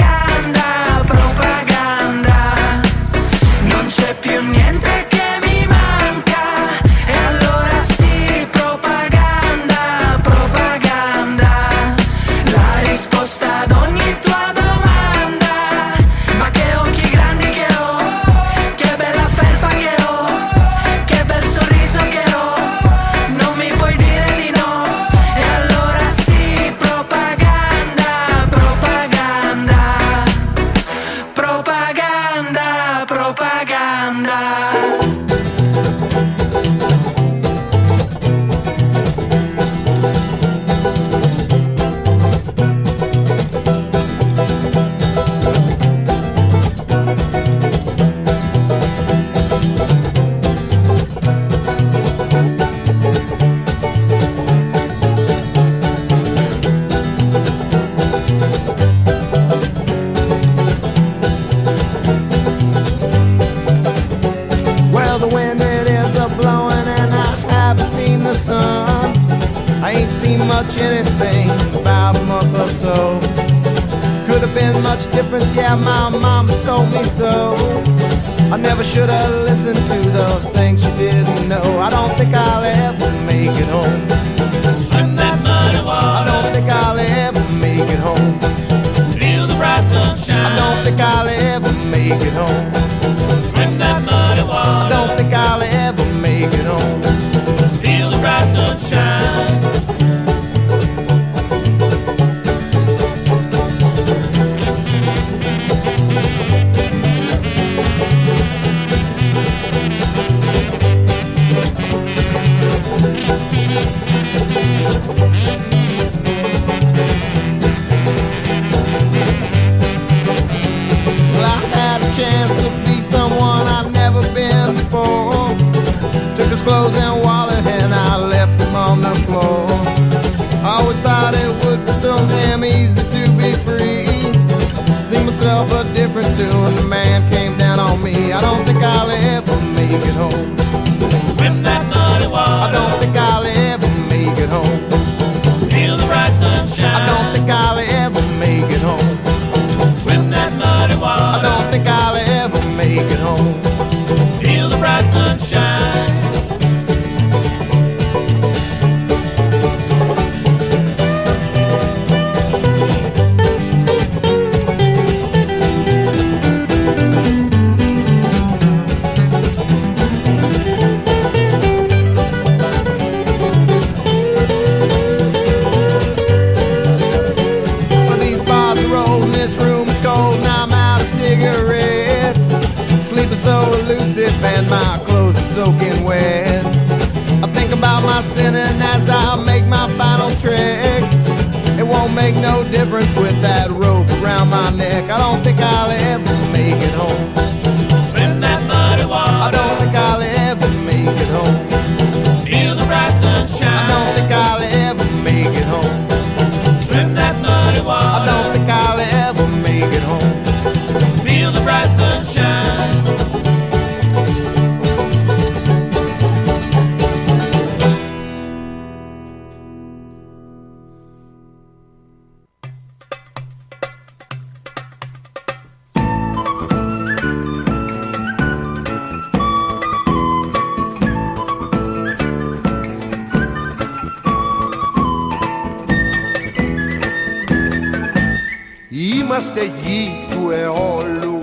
[239.31, 241.41] Είμαστε γη του αιώλου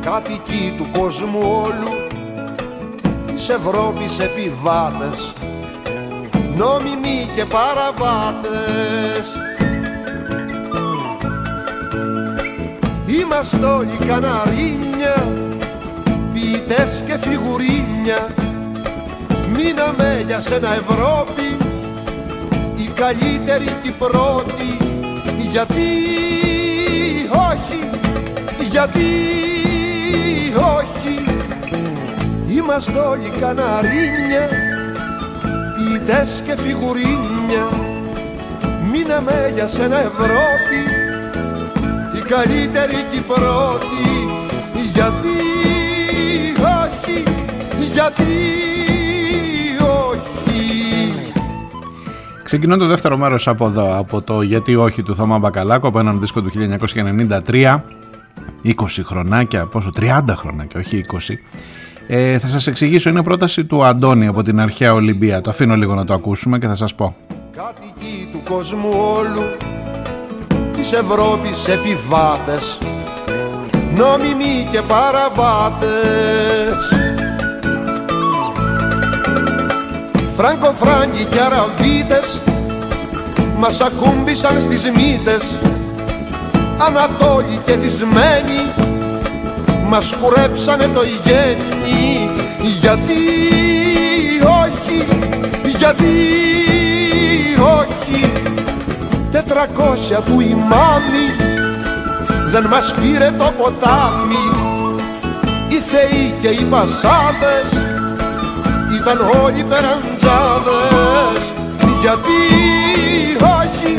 [0.00, 1.92] Κάτοικοι του κόσμου όλου
[3.26, 5.32] Της Ευρώπης επιβάτες
[6.56, 9.36] Νόμιμοι και παραβάτες.
[13.06, 15.26] Είμαστε όλοι καναρίνια
[16.32, 18.28] Ποιητές και φιγουρίνια.
[19.56, 21.56] Μείναμε για σένα Ευρώπη
[22.76, 24.76] Η καλύτερη και η πρώτη.
[25.50, 26.23] Γιατί όχι
[28.74, 29.10] Γιατί
[30.78, 31.24] όχι
[32.56, 34.48] Είμαστε όλοι καναρίνια
[35.76, 37.66] Ποιητές και φιγουρίνια.
[38.92, 40.80] Μείναμε για σένα Ευρώπη
[42.18, 44.06] Η καλύτερη και η πρώτη
[44.92, 45.38] Γιατί
[46.82, 47.22] όχι
[47.92, 48.32] Γιατί
[50.10, 51.32] όχι.
[52.42, 56.20] Ξεκινώ το δεύτερο μέρος από εδώ, από το «Γιατί όχι» του Θωμά Μπακαλάκου, από έναν
[56.20, 56.50] δίσκο του
[57.46, 57.80] 1993,
[58.64, 58.72] 20
[59.04, 61.38] χρονάκια, πόσο, 30 χρονάκια, όχι 20.
[62.06, 65.40] Ε, θα σας εξηγήσω, είναι πρόταση του Αντώνη από την αρχαία Ολυμπία.
[65.40, 67.16] Το αφήνω λίγο να το ακούσουμε και θα σας πω.
[67.56, 69.42] Κάτοικοι του κόσμου όλου
[70.72, 72.78] Της Ευρώπης επιβάτες
[73.96, 75.88] Νόμιμοι και παραβάτες
[80.36, 82.40] Φραγκοφράγκοι και αραβίτες
[83.58, 85.58] Μας ακούμπησαν στις μύτες
[86.78, 88.72] Ανατόλοι και δυσμένοι
[89.88, 92.30] Μας κουρέψανε το γέννη.
[92.80, 93.22] Γιατί
[94.62, 95.06] όχι
[95.78, 96.04] Γιατί
[97.58, 98.32] όχι
[99.30, 101.26] Τετρακόσια του ημάμι
[102.50, 104.46] Δεν μας πήρε το ποτάμι.
[105.68, 107.70] Οι θεοί και οι πασάδες
[109.00, 111.42] Ήταν όλοι περαντζάδες.
[112.02, 112.38] Γιατί
[113.60, 113.98] όχι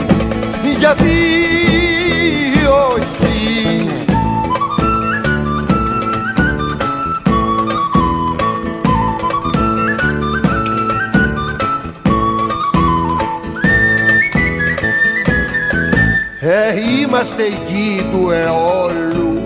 [0.79, 1.54] Γιατί
[2.67, 3.89] όχι.
[16.39, 19.41] Ε, είμαστε γη του αιώλου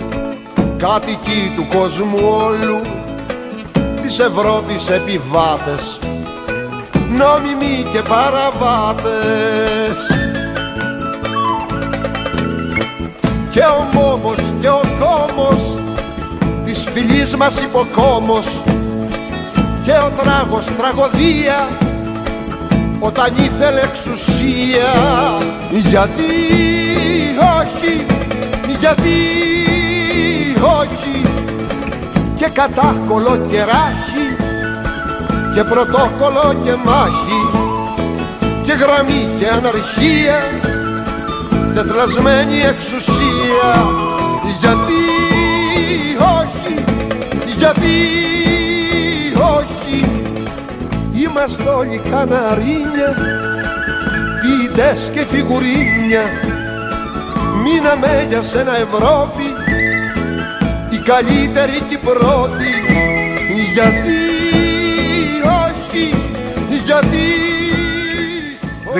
[0.76, 2.80] Κάτοικοι του κόσμου όλου
[4.02, 5.98] Της Ευρώπης επιβάτες
[6.92, 9.10] Νόμιμοι και παραβάτες
[13.60, 15.78] Και ο μόμος και ο κόμος
[16.64, 18.46] Της φυλής μας υποκόμος.
[19.84, 21.68] Και ο τράγος τραγωδία
[23.00, 24.92] όταν ήθελε εξουσία.
[25.70, 26.32] Γιατί
[27.60, 28.06] όχι
[28.80, 29.16] γιατί
[30.80, 31.24] όχι.
[32.36, 34.26] Και κατάκολο και ράχη
[35.54, 37.42] και πρωτόκολλο και μάχη
[38.64, 40.38] και γραμμή και αναρχία
[41.74, 43.70] τεθλασμένη εξουσία.
[44.60, 45.02] Γιατί
[46.40, 46.60] όχι
[47.60, 47.96] γιατί
[49.58, 50.04] όχι.
[51.12, 53.10] Είμαστε όλοι καναρίνια
[54.40, 56.24] Ποιητές και φιγουρίνια.
[57.62, 59.46] Μείναμε για σένα Ευρώπη
[60.90, 62.72] Η καλύτερη και η πρώτη.
[63.72, 64.20] Γιατί
[65.66, 66.14] όχι
[66.84, 67.29] Γιατί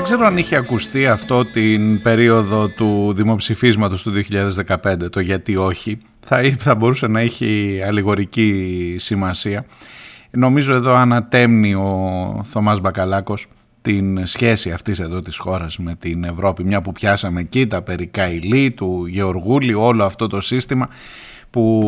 [0.01, 4.13] Δεν ξέρω αν είχε ακουστεί αυτό την περίοδο του δημοψηφίσματος του
[4.83, 5.99] 2015, το γιατί όχι.
[6.21, 9.67] Θα, θα μπορούσε να έχει αλληγορική σημασία.
[10.31, 13.47] Νομίζω εδώ ανατέμνει ο Θωμάς Μπακαλάκος
[13.83, 18.07] την σχέση αυτής εδώ της χώρας με την Ευρώπη, μια που πιάσαμε εκεί τα περί
[18.07, 20.89] Καηλή, του Γεωργούλη, όλο αυτό το σύστημα
[21.51, 21.83] που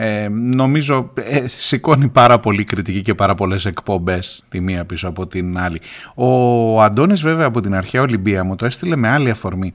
[0.00, 5.26] ε, νομίζω ε, σηκώνει πάρα πολύ κριτική και πάρα πολλές εκπομπές τη μία πίσω από
[5.26, 5.80] την άλλη.
[6.14, 9.72] Ο Αντώνης βέβαια από την αρχαία Ολυμπία μου το έστειλε με άλλη αφορμή.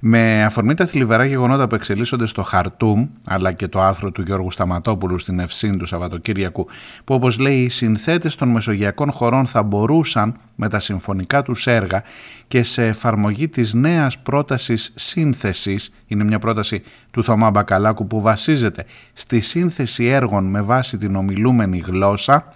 [0.00, 4.50] Με αφορμή τα θλιβερά γεγονότα που εξελίσσονται στο Χαρτούμ αλλά και το άρθρο του Γιώργου
[4.50, 6.66] Σταματόπουλου στην Ευσύν του Σαββατοκύριακου
[7.04, 12.02] που όπως λέει οι συνθέτες των μεσογειακών χωρών θα μπορούσαν με τα συμφωνικά τους έργα
[12.48, 18.84] και σε εφαρμογή της νέας πρότασης σύνθεσης, είναι μια πρόταση του Θωμά Μπακαλάκου που βασίζεται
[19.12, 19.64] στη σύνθεση
[19.98, 22.54] έργων με βάση την ομιλούμενη γλώσσα,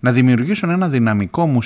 [0.00, 1.62] να δημιουργήσουν ένα δυναμικό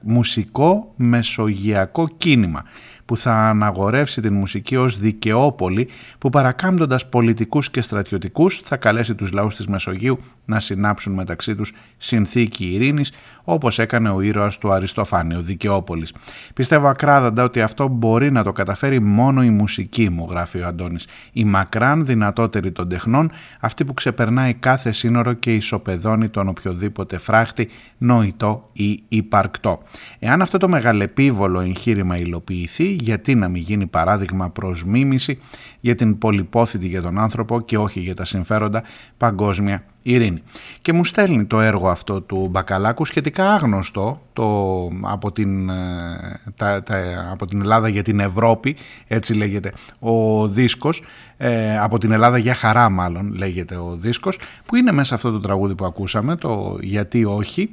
[0.00, 2.64] μουσικό μεσογειακό κίνημα
[3.04, 5.88] που θα αναγορεύσει την μουσική ως δικαιόπολη
[6.18, 10.18] που παρακάμπτοντας πολιτικούς και στρατιωτικούς θα καλέσει τους λαούς της Μεσογείου
[10.50, 13.12] να συνάψουν μεταξύ τους συνθήκη ειρήνης
[13.44, 16.14] όπως έκανε ο ήρωας του Αριστοφάνη, ο Δικαιόπολης.
[16.54, 21.06] Πιστεύω ακράδαντα ότι αυτό μπορεί να το καταφέρει μόνο η μουσική μου, γράφει ο Αντώνης.
[21.32, 23.30] Η μακράν δυνατότερη των τεχνών,
[23.60, 29.82] αυτή που ξεπερνάει κάθε σύνορο και ισοπεδώνει τον οποιοδήποτε φράχτη, νοητό ή υπαρκτό.
[30.18, 35.40] Εάν αυτό το μεγαλεπίβολο εγχείρημα υλοποιηθεί, γιατί να μην γίνει παράδειγμα προς μίμηση
[35.80, 38.82] για την πολυπόθητη για τον άνθρωπο και όχι για τα συμφέροντα
[39.16, 40.42] παγκόσμια ειρήνη.
[40.82, 46.82] Και μου στέλνει το έργο αυτό του Μπακαλάκου σχετικά άγνωστο το, από, την, ε, τα,
[47.30, 48.76] από την Ελλάδα για την Ευρώπη,
[49.06, 51.02] έτσι λέγεται ο δίσκος,
[51.36, 55.40] ε, από την Ελλάδα για χαρά μάλλον λέγεται ο δίσκος, που είναι μέσα αυτό το
[55.40, 57.68] τραγούδι που ακούσαμε, το «Γιατί όχι»,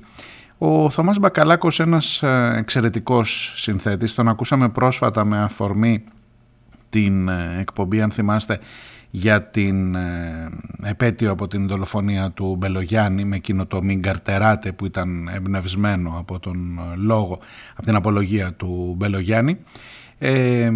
[0.58, 6.04] ο Θωμάς Μπακαλάκος ένας ε, εξαιρετικός συνθέτης, τον ακούσαμε πρόσφατα με αφορμή
[6.90, 8.60] την ε, εκπομπή αν θυμάστε
[9.10, 10.50] για την ε,
[10.84, 16.40] επέτειο από την δολοφονία του Μπελογιάννη με εκείνο το «Μην καρτεράτε» που ήταν εμπνευσμένο από
[16.40, 17.40] τον λόγο,
[17.76, 19.58] από την απολογία του Μπελογιάννη.
[20.20, 20.72] Ε,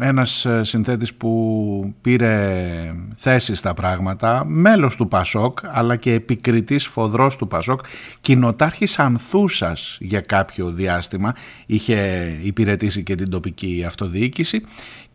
[0.00, 7.48] ένας συνθέτης που πήρε θέση στα πράγματα, μέλος του Πασόκ αλλά και επικριτής φοδρός του
[7.48, 7.80] Πασόκ,
[8.20, 11.34] κοινοτάρχης Ανθούσας για κάποιο διάστημα,
[11.66, 14.62] είχε υπηρετήσει και την τοπική αυτοδιοίκηση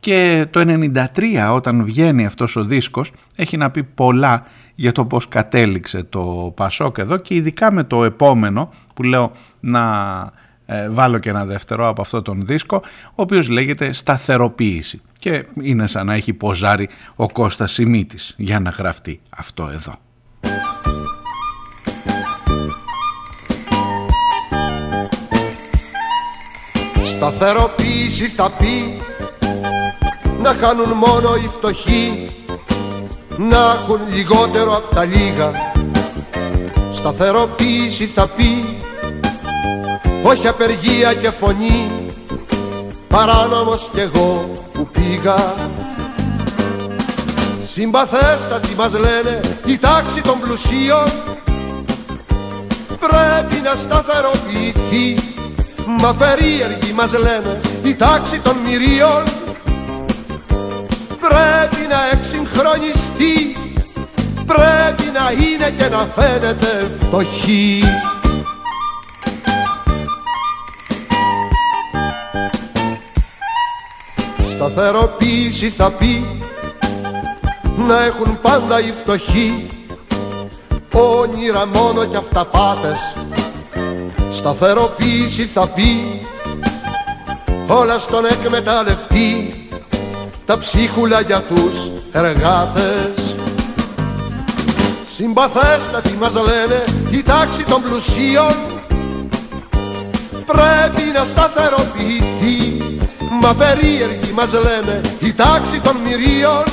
[0.02, 0.60] και το
[1.16, 4.44] 1993 όταν βγαίνει αυτός ο δίσκος έχει να πει πολλά
[4.76, 9.82] για το πώς κατέληξε το Πασόκ εδώ και ειδικά με το επόμενο που λέω να
[10.66, 15.88] ε, βάλω και ένα δεύτερο από αυτό τον δίσκο, ο οποίος λέγεται «Σταθεροποίηση» και είναι
[15.88, 19.94] σαν να έχει ποζάρει ο Κώστας Σιμίτης για να γραφτεί αυτό εδώ.
[27.04, 29.02] Σταθεροποίηση θα πει
[30.42, 32.32] να κάνουν μόνο οι φτωχοί
[33.38, 35.52] να έχουν λιγότερο από τα λίγα.
[36.92, 38.80] Σταθεροποίηση θα πει
[40.24, 41.90] όχι απεργία και φωνή
[43.08, 45.56] παράνομος κι εγώ που πήγα.
[47.72, 51.12] Συμπαθέστατοι μας λένε η τάξη των πλουσίων
[53.00, 55.32] πρέπει να σταθεροποιηθεί
[56.00, 59.24] Μα περίεργοι μας λένε η τάξη των μυρίων
[61.22, 63.56] πρέπει να εξυγχρονιστεί
[64.46, 67.84] πρέπει να είναι και να φαίνεται φτωχή.
[74.56, 76.42] Σταθεροποίηση θα πει
[77.78, 79.70] να έχουν πάντα οι φτωχοί
[80.92, 83.16] όνειρα μόνο κι αυταπάτες
[84.30, 86.22] Σταθεροποίηση θα πει
[87.68, 89.61] όλα στον εκμεταλλευτή
[90.52, 93.36] τα ψίχουλα για τους εργάτες.
[95.16, 96.82] Συμπαθέστατοι μας λένε
[97.12, 98.56] η τάξη των πλουσίων.
[100.46, 102.82] Πρέπει να σταθεροποιηθεί
[103.42, 106.64] Μα περίεργοι μας λένε η τάξη των μυρίων.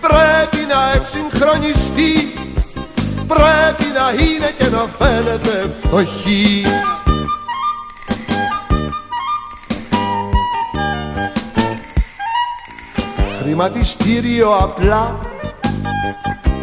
[0.00, 2.34] Πρέπει να εξυγχρονιστεί
[3.26, 6.64] Πρέπει να είναι και να φαίνεται φτωχή
[13.60, 15.18] Χρηματιστήριο απλά.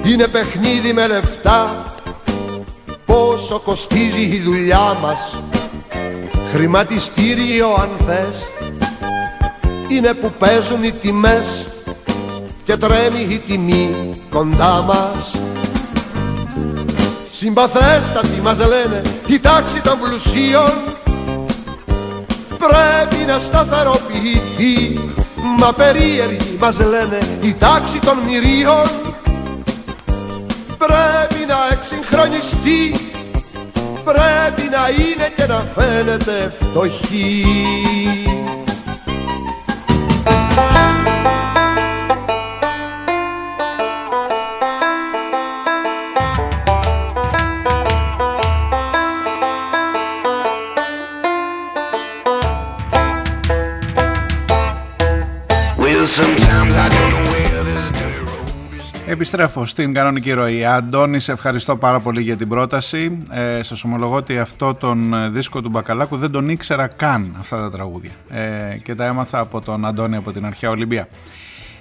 [0.04, 1.94] Είναι παιχνίδι με λεφτά.
[3.06, 5.36] Πόσο κοστίζει η δουλειά μας.
[6.54, 8.48] Χρηματιστήριο αν θες.
[9.88, 11.66] Είναι που παίζουν οι τιμές
[12.64, 13.96] Και τρέμει η τιμή
[14.30, 15.40] κοντά μας.
[17.26, 20.72] Συμπαθέστατοι μας λένε η τάξη των πλουσίων
[22.58, 25.00] Πρέπει να σταθεροποιηθεί
[25.58, 28.90] Μα περίεργοι μας λένε η τάξη των μυρίων.
[30.78, 33.08] Πρέπει να εξυγχρονιστεί
[34.04, 37.46] πρέπει να είναι και να φαίνεται φτωχή
[59.18, 60.66] Επιστρέφω στην κανονική ροή.
[60.66, 63.18] Αντώνη, σε ευχαριστώ πάρα πολύ για την πρόταση.
[63.32, 67.58] Ε, σας ομολογώ ότι αυτό τον ε, δίσκο του Μπακαλάκου δεν τον ήξερα καν αυτά
[67.58, 68.12] τα τραγούδια.
[68.30, 71.08] Ε, και τα έμαθα από τον Αντώνη από την Αρχαία Ολυμπία.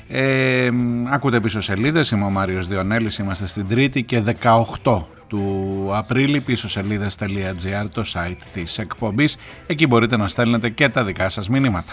[0.09, 0.71] Ε,
[1.11, 4.23] ακούτε πίσω σελίδες, είμαι ο Μάριος Διονέλης, είμαστε στην Τρίτη και
[4.83, 11.05] 18 του Απρίλη πίσω σελίδες.gr το site της εκπομπής εκεί μπορείτε να στέλνετε και τα
[11.05, 11.93] δικά σας μηνύματα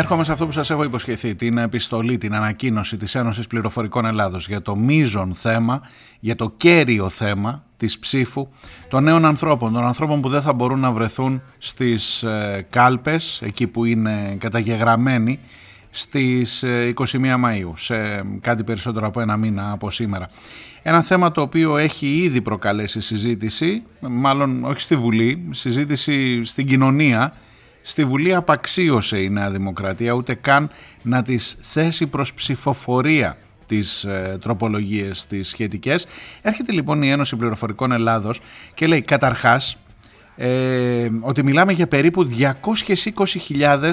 [0.00, 4.48] Έρχομαι σε αυτό που σας έχω υποσχεθεί, την επιστολή, την ανακοίνωση της Ένωσης Πληροφορικών Ελλάδος
[4.48, 5.80] για το μείζον θέμα,
[6.20, 8.48] για το κέριο θέμα της ψήφου
[8.88, 13.66] των νέων ανθρώπων, των ανθρώπων που δεν θα μπορούν να βρεθούν στις ε, κάλπες, εκεί
[13.66, 15.38] που είναι καταγεγραμμένοι
[15.90, 20.26] στις ε, 21 Μαΐου, σε κάτι περισσότερο από ένα μήνα από σήμερα.
[20.82, 27.32] Ένα θέμα το οποίο έχει ήδη προκαλέσει συζήτηση, μάλλον όχι στη Βουλή, συζήτηση στην κοινωνία.
[27.82, 30.70] Στη Βουλή απαξίωσε η Νέα Δημοκρατία ούτε καν
[31.02, 36.06] να τις θέσει προς ψηφοφορία τις ε, τροπολογίες τις σχετικές.
[36.42, 38.40] Έρχεται λοιπόν η Ένωση Πληροφορικών Ελλάδος
[38.74, 39.76] και λέει καταρχάς
[40.36, 43.92] ε, ότι μιλάμε για περίπου 220.000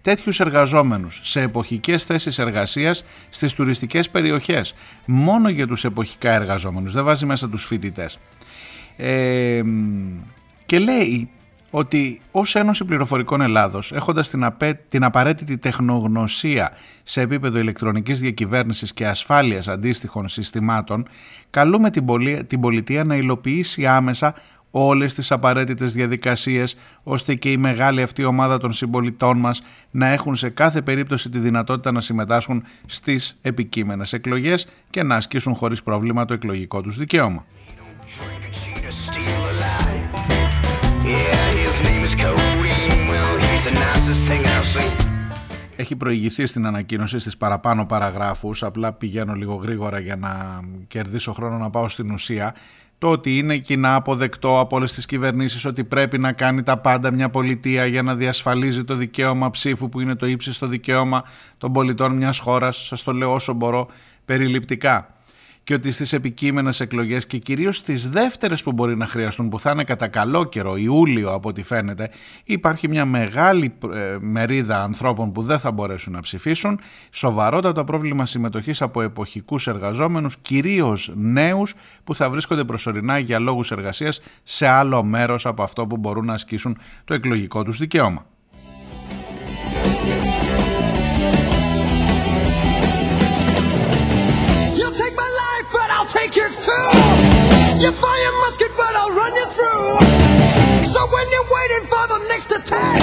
[0.00, 4.74] τέτοιους εργαζόμενους σε εποχικές θέσεις εργασίας στις τουριστικές περιοχές.
[5.04, 8.18] Μόνο για τους εποχικά εργαζόμενους, δεν βάζει μέσα τους φοιτητές.
[8.96, 9.62] Ε,
[10.66, 11.30] και λέει
[11.76, 16.70] ότι ως Ένωση Πληροφορικών Ελλάδος, έχοντας την, απέ, την απαραίτητη τεχνογνωσία
[17.02, 21.08] σε επίπεδο ηλεκτρονικής διακυβέρνησης και ασφάλειας αντίστοιχων συστημάτων,
[21.50, 24.34] καλούμε την, πολι, την πολιτεία να υλοποιήσει άμεσα
[24.70, 30.36] όλες τις απαραίτητες διαδικασίες ώστε και η μεγάλη αυτή ομάδα των συμπολιτών μας να έχουν
[30.36, 36.24] σε κάθε περίπτωση τη δυνατότητα να συμμετάσχουν στις επικείμενες εκλογές και να ασκήσουν χωρίς πρόβλημα
[36.24, 37.44] το εκλογικό τους δικαίωμα.
[45.84, 51.58] Έχει προηγηθεί στην ανακοίνωση στις παραπάνω παραγράφους, απλά πηγαίνω λίγο γρήγορα για να κερδίσω χρόνο
[51.58, 52.54] να πάω στην ουσία
[52.98, 57.10] το ότι είναι κοινά αποδεκτό από όλες τις κυβερνήσεις ότι πρέπει να κάνει τα πάντα
[57.10, 61.24] μια πολιτεία για να διασφαλίζει το δικαίωμα ψήφου που είναι το ύψιστο δικαίωμα
[61.58, 62.86] των πολιτών μιας χώρας.
[62.86, 63.88] Σας το λέω όσο μπορώ
[64.24, 65.13] περιληπτικά
[65.64, 69.70] και ότι στις επικείμενες εκλογές και κυρίως στις δεύτερες που μπορεί να χρειαστούν που θα
[69.70, 72.10] είναι κατά καλό καιρό, Ιούλιο από ό,τι φαίνεται,
[72.44, 78.82] υπάρχει μια μεγάλη ε, μερίδα ανθρώπων που δεν θα μπορέσουν να ψηφίσουν, σοβαρότατο πρόβλημα συμμετοχής
[78.82, 85.46] από εποχικούς εργαζόμενους, κυρίως νέους που θα βρίσκονται προσωρινά για λόγους εργασίας σε άλλο μέρος
[85.46, 88.26] από αυτό που μπορούν να ασκήσουν το εκλογικό τους δικαίωμα.
[97.84, 100.84] You fire your musket, but I'll run you through.
[100.84, 103.02] So when you're waiting for the next attack,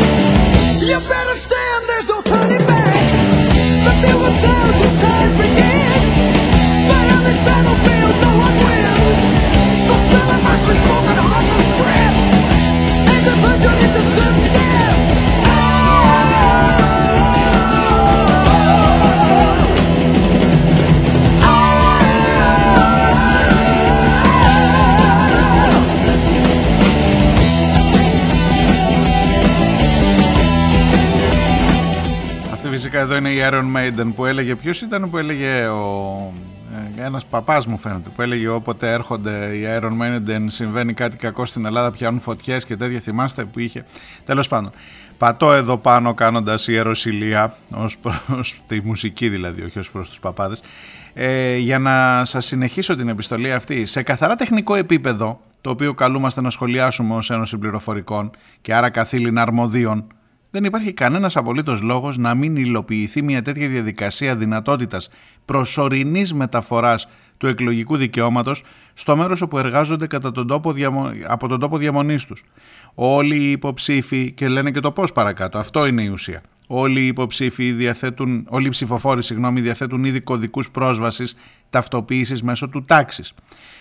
[0.82, 3.12] you better stand, there's no turning back.
[3.86, 6.10] The bugle sounds when time begins.
[6.90, 7.91] But on this battlefield,
[32.82, 36.34] φυσικά εδώ είναι η Iron Maiden που έλεγε ποιος ήταν που έλεγε ο,
[36.98, 41.46] ε, ένας παπάς μου φαίνεται που έλεγε όποτε έρχονται οι Iron Maiden συμβαίνει κάτι κακό
[41.46, 43.86] στην Ελλάδα πιάνουν φωτιές και τέτοια θυμάστε που είχε.
[44.26, 44.72] Τέλος πάντων
[45.18, 50.62] πατώ εδώ πάνω κάνοντας ιεροσιλία ως προς τη μουσική δηλαδή όχι ως προς τους παπάδες
[51.14, 53.86] ε, για να σας συνεχίσω την επιστολή αυτή.
[53.86, 59.42] Σε καθαρά τεχνικό επίπεδο το οποίο καλούμαστε να σχολιάσουμε ως Ένωση Πληροφορικών και άρα καθήλυνα
[59.42, 60.06] αρμοδίων
[60.52, 65.10] δεν υπάρχει κανένας απολύτως λόγος να μην υλοποιηθεί μια τέτοια διαδικασία δυνατότητας
[65.45, 71.12] προσωρινής μεταφοράς του εκλογικού δικαιώματος στο μέρος όπου εργάζονται κατά τον τόπο διαμο...
[71.28, 72.43] από τον τόπο διαμονής τους.
[72.95, 76.41] Όλοι οι υποψήφοι, και λένε και το πώς παρακάτω, αυτό είναι η ουσία.
[76.68, 81.36] Όλοι οι υποψήφοι διαθέτουν, όλοι οι ψηφοφόροι συγγνώμη, διαθέτουν ήδη κωδικούς πρόσβασης
[81.70, 83.34] ταυτοποίησης μέσω του τάξης.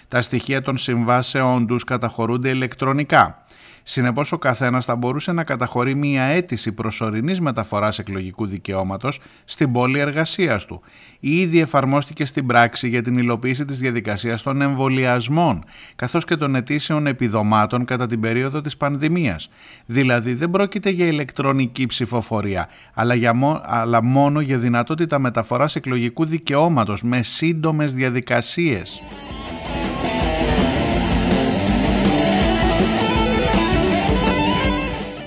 [0.09, 3.45] Τα στοιχεία των συμβάσεών τους καταχωρούνται ηλεκτρονικά.
[3.83, 9.99] Συνεπώς ο καθένας θα μπορούσε να καταχωρεί μία αίτηση προσωρινής μεταφοράς εκλογικού δικαιώματος στην πόλη
[9.99, 10.81] εργασίας του.
[11.21, 15.65] Ήδη εφαρμόστηκε στην πράξη για την υλοποίηση της διαδικασίας των εμβολιασμών,
[15.97, 19.51] καθώς και των αιτήσεων επιδομάτων κατά την περίοδο της πανδημίας.
[19.87, 26.25] Δηλαδή δεν πρόκειται για ηλεκτρονική ψηφοφορία, αλλά, για μό- αλλά μόνο για δυνατότητα μεταφοράς εκλογικού
[26.25, 29.03] δικαιώματος με σύντομες διαδικασίες.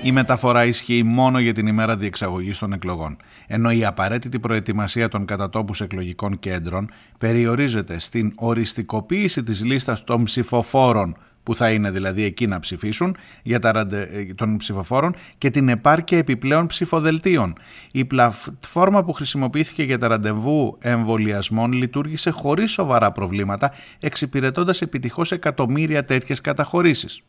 [0.06, 5.26] Η μεταφορά ισχύει μόνο για την ημέρα διεξαγωγής των εκλογών, ενώ η απαραίτητη προετοιμασία των
[5.26, 12.48] κατατόπους εκλογικών κέντρων περιορίζεται στην οριστικοποίηση της λίστας των ψηφοφόρων που θα είναι δηλαδή εκεί
[12.48, 14.08] να ψηφίσουν για τα ραντε...
[14.36, 17.56] των ψηφοφόρων και την επάρκεια επιπλέον ψηφοδελτίων.
[17.92, 26.04] Η πλατφόρμα που χρησιμοποιήθηκε για τα ραντεβού εμβολιασμών λειτουργήσε χωρίς σοβαρά προβλήματα, εξυπηρετώντας επιτυχώς εκατομμύρια
[26.06, 27.22] τέτοιες καταχωρήσεις.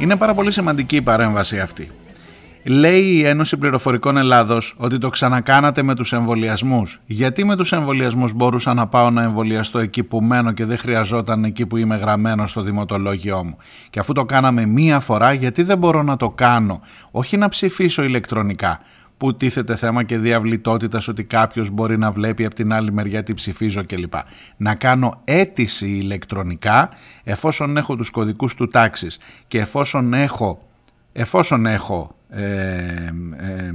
[0.00, 1.90] Είναι πάρα πολύ σημαντική η παρέμβαση αυτή.
[2.64, 7.00] Λέει η Ένωση Πληροφορικών Ελλάδος ότι το ξανακάνατε με τους εμβολιασμούς.
[7.06, 11.44] Γιατί με τους εμβολιασμούς μπορούσα να πάω να εμβολιαστώ εκεί που μένω και δεν χρειαζόταν
[11.44, 13.56] εκεί που είμαι γραμμένο στο δημοτολόγιό μου;
[13.90, 16.80] Και αφού το κάναμε μία φορά, γιατί δεν μπορώ να το κάνω,
[17.10, 18.80] όχι να ψηφίσω ηλεκτρονικά,
[19.18, 23.34] που τίθεται θέμα και διαβλητότητας ότι κάποιος μπορεί να βλέπει από την άλλη μεριά τι
[23.34, 24.14] ψηφίζω κλπ.
[24.56, 26.88] Να κάνω αίτηση ηλεκτρονικά
[27.24, 30.62] εφόσον έχω τους κωδικούς του τάξης και εφόσον έχω,
[31.12, 32.42] εφόσον έχω ε,
[33.36, 33.70] ε,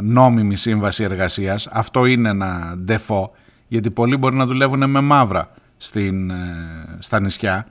[0.00, 3.30] νόμιμη σύμβαση εργασίας, αυτό είναι ένα ντεφό,
[3.68, 6.34] γιατί πολλοί μπορεί να δουλεύουν με μαύρα στην, ε,
[6.98, 7.66] στα νησιά,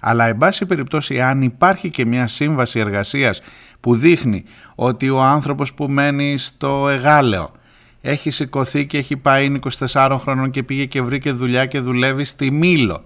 [0.00, 3.40] αλλά εν πάση περιπτώσει αν υπάρχει και μια σύμβαση εργασίας
[3.82, 7.50] που δείχνει ότι ο άνθρωπος που μένει στο Εγάλεο
[8.00, 12.24] έχει σηκωθεί και έχει πάει είναι 24 χρονών και πήγε και βρήκε δουλειά και δουλεύει
[12.24, 13.04] στη Μήλο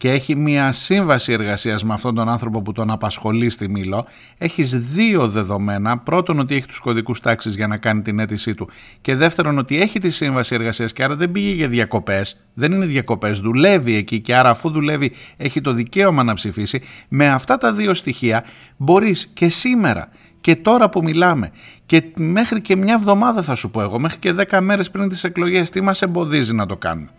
[0.00, 4.06] και έχει μια σύμβαση εργασίας με αυτόν τον άνθρωπο που τον απασχολεί στη Μήλο,
[4.38, 5.98] έχεις δύο δεδομένα.
[5.98, 8.68] Πρώτον ότι έχει τους κωδικούς τάξης για να κάνει την αίτησή του.
[9.00, 12.86] Και δεύτερον ότι έχει τη σύμβαση εργασίας και άρα δεν πήγε για διακοπές, δεν είναι
[12.86, 16.82] διακοπές, δουλεύει εκεί και άρα αφού δουλεύει έχει το δικαίωμα να ψηφίσει.
[17.08, 18.44] Με αυτά τα δύο στοιχεία
[18.76, 20.08] μπορείς και σήμερα
[20.40, 21.50] και τώρα που μιλάμε
[21.86, 25.24] και μέχρι και μια εβδομάδα θα σου πω εγώ, μέχρι και 10 μέρες πριν τις
[25.24, 27.10] εκλογές, τι μας εμποδίζει να το κάνουμε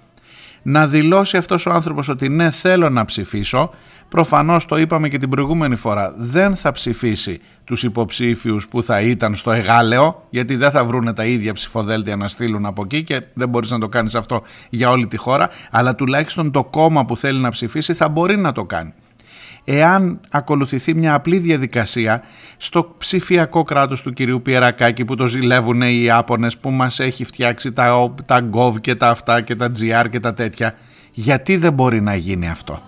[0.61, 3.69] να δηλώσει αυτός ο άνθρωπος ότι ναι θέλω να ψηφίσω,
[4.09, 9.35] προφανώς το είπαμε και την προηγούμενη φορά, δεν θα ψηφίσει τους υποψήφιους που θα ήταν
[9.35, 13.49] στο Εγάλεο, γιατί δεν θα βρούνε τα ίδια ψηφοδέλτια να στείλουν από εκεί και δεν
[13.49, 17.39] μπορείς να το κάνεις αυτό για όλη τη χώρα, αλλά τουλάχιστον το κόμμα που θέλει
[17.39, 18.93] να ψηφίσει θα μπορεί να το κάνει
[19.63, 22.23] εάν ακολουθηθεί μια απλή διαδικασία
[22.57, 27.71] στο ψηφιακό κράτος του κυρίου Πιερακάκη που το ζηλεύουν οι Ιάπωνες που μας έχει φτιάξει
[27.71, 30.75] τα, τα Gov και τα αυτά και τα GR και τα τέτοια
[31.11, 32.81] γιατί δεν μπορεί να γίνει αυτό;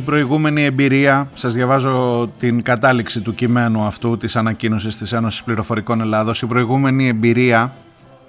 [0.00, 6.00] Η προηγούμενη εμπειρία, σας διαβάζω την κατάληξη του κειμένου αυτού της ανακοίνωσης της Ένωσης Πληροφορικών
[6.00, 7.72] Ελλάδος, η προηγούμενη εμπειρία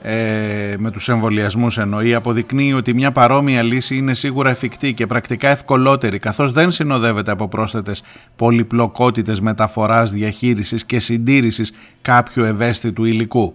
[0.01, 5.49] ε, με τους εμβολιασμούς εννοεί αποδεικνύει ότι μια παρόμοια λύση είναι σίγουρα εφικτή και πρακτικά
[5.49, 8.03] ευκολότερη καθώς δεν συνοδεύεται από πρόσθετες
[8.35, 13.53] πολυπλοκότητες μεταφοράς, διαχείρισης και συντήρησης κάποιου ευαίσθητου υλικού.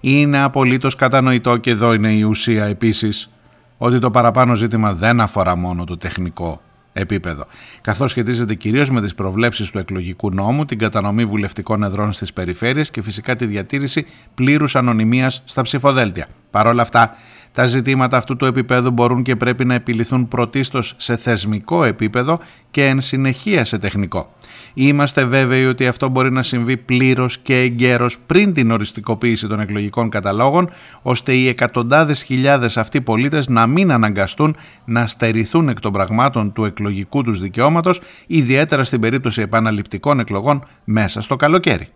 [0.00, 3.30] Είναι απολύτως κατανοητό και εδώ είναι η ουσία επίσης
[3.78, 6.60] ότι το παραπάνω ζήτημα δεν αφορά μόνο το τεχνικό
[6.96, 7.46] επίπεδο,
[7.80, 12.90] καθώς σχετίζεται κυρίως με τις προβλέψεις του εκλογικού νόμου, την κατανομή βουλευτικών εδρών στις περιφέρειες
[12.90, 16.26] και φυσικά τη διατήρηση πλήρους ανωνυμίας στα ψηφοδέλτια.
[16.50, 17.16] Παρ' όλα αυτά,
[17.52, 22.38] τα ζητήματα αυτού του επίπεδου μπορούν και πρέπει να επιληθούν πρωτίστως σε θεσμικό επίπεδο
[22.70, 24.34] και εν συνεχεία σε τεχνικό.
[24.74, 30.08] Είμαστε βέβαιοι ότι αυτό μπορεί να συμβεί πλήρως και εγκαίρως πριν την οριστικοποίηση των εκλογικών
[30.08, 30.70] καταλόγων,
[31.02, 36.64] ώστε οι εκατοντάδες χιλιάδες αυτοί πολίτες να μην αναγκαστούν να στερηθούν εκ των πραγμάτων του
[36.64, 41.88] εκλογικού τους δικαιώματος, ιδιαίτερα στην περίπτωση επαναληπτικών εκλογών μέσα στο καλοκαίρι.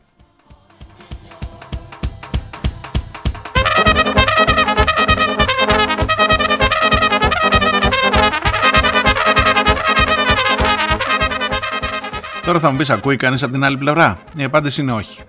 [12.49, 15.20] Τώρα θα μου πεις, ακούει κανείς από την άλλη πλευρά; Η απάντηση είναι όχι.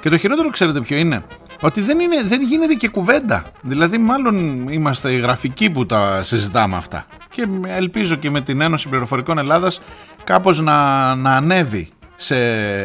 [0.00, 1.24] Και το χειρότερο, ξέρετε ποιο είναι,
[1.60, 3.42] ότι δεν, είναι, δεν γίνεται και κουβέντα.
[3.62, 7.06] Δηλαδή, μάλλον είμαστε οι γραφικοί που τα συζητάμε αυτά.
[7.30, 9.80] Και ελπίζω και με την Ένωση Πληροφορικών Ελλάδας
[10.24, 12.36] κάπως να, να ανέβει σε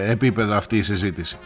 [0.04, 1.38] επίπεδο αυτή η συζήτηση.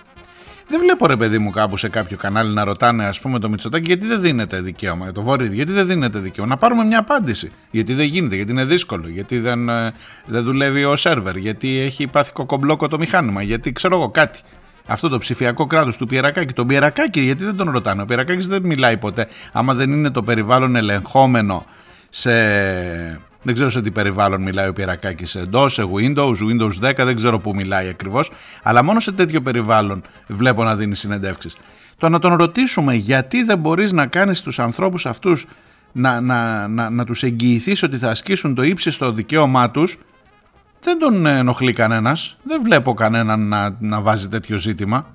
[0.67, 3.85] Δεν βλέπω ρε παιδί μου κάπου σε κάποιο κανάλι να ρωτάνε ας πούμε το Μητσοτάκη
[3.87, 6.49] γιατί δεν δίνεται δικαίωμα, το Βόρειο, γιατί δεν δίνεται δικαίωμα.
[6.49, 7.51] Να πάρουμε μια απάντηση.
[7.71, 9.93] Γιατί δεν γίνεται, γιατί είναι δύσκολο, γιατί δεν, ε,
[10.25, 14.39] δεν δουλεύει ο σερβερ, γιατί έχει πάθει κοκομπλόκο το μηχάνημα, γιατί ξέρω εγώ κάτι.
[14.87, 16.53] Αυτό το ψηφιακό κράτος του Πιερακάκη.
[16.53, 18.01] Τον Πιερακάκη, γιατί δεν τον ρωτάνε.
[18.01, 19.27] Ο Πιερακάκης δεν μιλάει ποτέ.
[19.51, 21.65] Άμα δεν είναι το περιβάλλον ελεγχόμενο
[22.09, 22.31] σε
[23.45, 27.15] δεν ξέρω σε τι περιβάλλον μιλάει ο Πιερακάκης, σε DOS, σε Windows, Windows 10, δεν
[27.15, 28.31] ξέρω πού μιλάει ακριβώς,
[28.63, 31.55] αλλά μόνο σε τέτοιο περιβάλλον βλέπω να δίνει συνεντεύξεις.
[31.97, 35.47] Το να τον ρωτήσουμε γιατί δεν μπορείς να κάνεις τους ανθρώπους αυτούς
[35.91, 39.97] να, να, να, να τους εγγυηθείς ότι θα ασκήσουν το ύψιστο δικαίωμά τους,
[40.81, 45.07] δεν τον ενοχλεί κανένας, δεν βλέπω κανέναν να, να βάζει τέτοιο ζήτημα.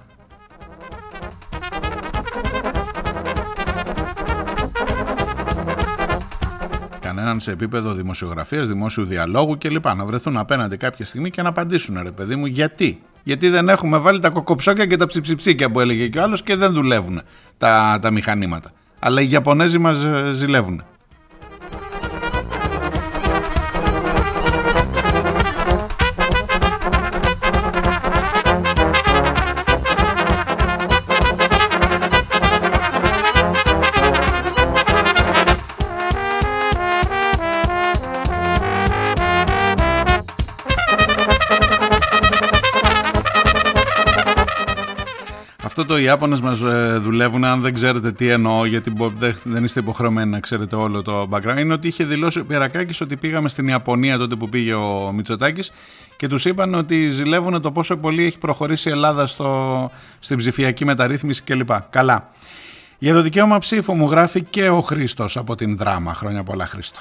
[7.31, 9.87] Κανέναν σε επίπεδο δημοσιογραφίας, δημόσιου διαλόγου κλπ.
[9.87, 13.03] Να βρεθούν απέναντι κάποια στιγμή και να απαντήσουν ρε παιδί μου γιατί.
[13.23, 16.57] Γιατί δεν έχουμε βάλει τα κοκοψόκια και τα ψιψιψίκια που έλεγε και ο άλλος και
[16.57, 17.21] δεν δουλεύουν
[17.59, 18.71] τα, τα μηχανήματα.
[18.99, 20.83] Αλλά οι Ιαπωνέζοι μας ε, ζηλεύουν.
[45.81, 49.37] Αυτό το οι Ιάπωνες μας ε, δουλεύουν, αν δεν ξέρετε τι εννοώ, γιατί μπο- δεν-
[49.45, 53.17] δεν είστε υποχρεωμένοι να ξέρετε όλο το background, είναι ότι είχε δηλώσει ο Πιερακάκης ότι
[53.17, 55.73] πήγαμε στην Ιαπωνία τότε που πήγε ο Μητσοτάκης
[56.17, 60.85] και τους είπαν ότι ζηλεύουν το πόσο πολύ έχει προχωρήσει η Ελλάδα στο, στην ψηφιακή
[60.85, 61.71] μεταρρύθμιση κλπ.
[61.91, 62.31] Καλά.
[62.99, 66.15] Για το δικαίωμα ψήφου μου γράφει και ο Χρήστος από την δράμα.
[66.15, 66.99] Χρόνια πολλά Χρήστο.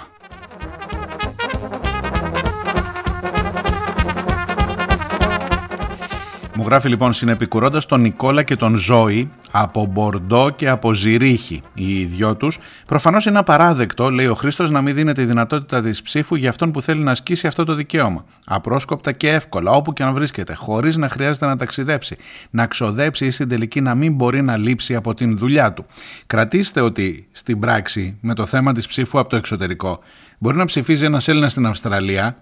[6.59, 12.05] Μου γράφει λοιπόν συνεπικουρώντας τον Νικόλα και τον Ζώη από Μπορντό και από Ζηρίχη οι
[12.05, 12.59] δυο τους.
[12.85, 16.71] Προφανώς είναι απαράδεκτο, λέει ο Χρήστος, να μην δίνεται η δυνατότητα της ψήφου για αυτόν
[16.71, 18.25] που θέλει να ασκήσει αυτό το δικαίωμα.
[18.45, 22.17] Απρόσκοπτα και εύκολα, όπου και αν βρίσκεται, χωρίς να χρειάζεται να ταξιδέψει,
[22.49, 25.85] να ξοδέψει ή στην τελική να μην μπορεί να λείψει από την δουλειά του.
[26.27, 29.99] Κρατήστε ότι στην πράξη, με το θέμα της ψήφου από το εξωτερικό,
[30.37, 32.37] μπορεί να ψηφίζει ένας Έλληνας στην Αυστραλία,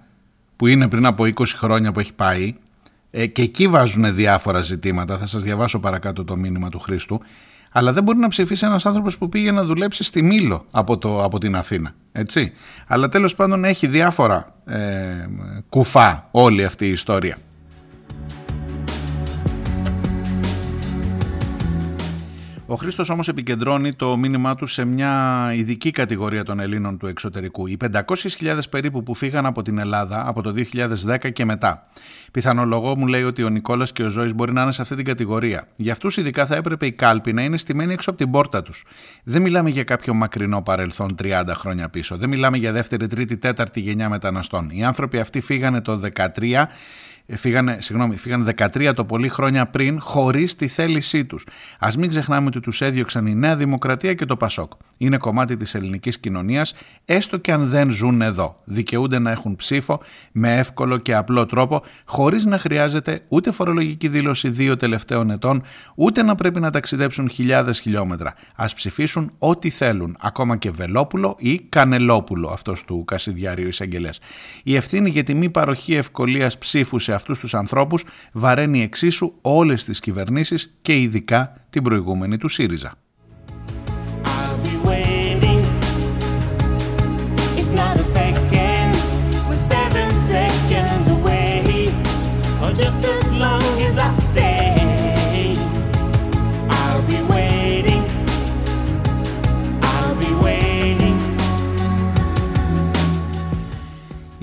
[0.56, 2.56] που είναι πριν από 20 χρόνια που έχει πάει,
[3.12, 5.18] ε, και εκεί βάζουν διάφορα ζητήματα.
[5.18, 7.22] Θα σας διαβάσω παρακάτω το μήνυμα του Χρήστου.
[7.72, 11.24] Αλλά δεν μπορεί να ψηφίσει ένας άνθρωπος που πήγε να δουλέψει στη Μήλο από, το,
[11.24, 11.94] από την Αθήνα.
[12.12, 12.52] Έτσι.
[12.88, 14.80] Αλλά τέλος πάντων έχει διάφορα ε,
[15.70, 17.38] κουφά όλη αυτή η ιστορία.
[22.70, 27.68] Ο Χρήστος όμως επικεντρώνει το μήνυμά του σε μια ειδική κατηγορία των Ελλήνων του εξωτερικού.
[27.68, 30.54] Οι 500.000 περίπου που φύγαν από την Ελλάδα από το
[31.08, 31.88] 2010 και μετά.
[32.32, 35.06] Πιθανολογώ μου λέει ότι ο Νικόλας και ο Ζώης μπορεί να είναι σε αυτή την
[35.06, 35.68] κατηγορία.
[35.76, 38.86] Για αυτούς ειδικά θα έπρεπε η κάλπη να είναι στημένη έξω από την πόρτα τους.
[39.24, 42.18] Δεν μιλάμε για κάποιο μακρινό παρελθόν 30 χρόνια πίσω.
[42.18, 44.70] Δεν μιλάμε για δεύτερη, τρίτη, τέταρτη γενιά μεταναστών.
[44.70, 46.68] Οι άνθρωποι αυτοί φύγανε το 13
[47.36, 51.46] φύγανε, συγγνώμη, φύγανε 13 το πολύ χρόνια πριν χωρίς τη θέλησή τους.
[51.80, 54.72] Ας μην ξεχνάμε ότι τους έδιωξαν η Νέα Δημοκρατία και το Πασόκ.
[54.98, 56.74] Είναι κομμάτι της ελληνικής κοινωνίας,
[57.06, 58.62] έστω και αν δεν ζουν εδώ.
[58.64, 60.02] Δικαιούνται να έχουν ψήφο
[60.32, 65.64] με εύκολο και απλό τρόπο, χωρίς να χρειάζεται ούτε φορολογική δήλωση δύο τελευταίων ετών,
[65.96, 68.34] ούτε να πρέπει να ταξιδέψουν χιλιάδες χιλιόμετρα.
[68.56, 74.20] Ας ψηφίσουν ό,τι θέλουν, ακόμα και Βελόπουλο ή Κανελόπουλο, αυτός του Κασιδιάριου εισαγγελές.
[74.64, 79.84] Η ευθύνη για τη μη παροχή ευκολίας ψήφου σε αυτούς τους ανθρώπους βαραίνει εξίσου όλες
[79.84, 82.94] τις κυβερνήσεις και ειδικά την προηγούμενη του ΣΥΡΙΖΑ.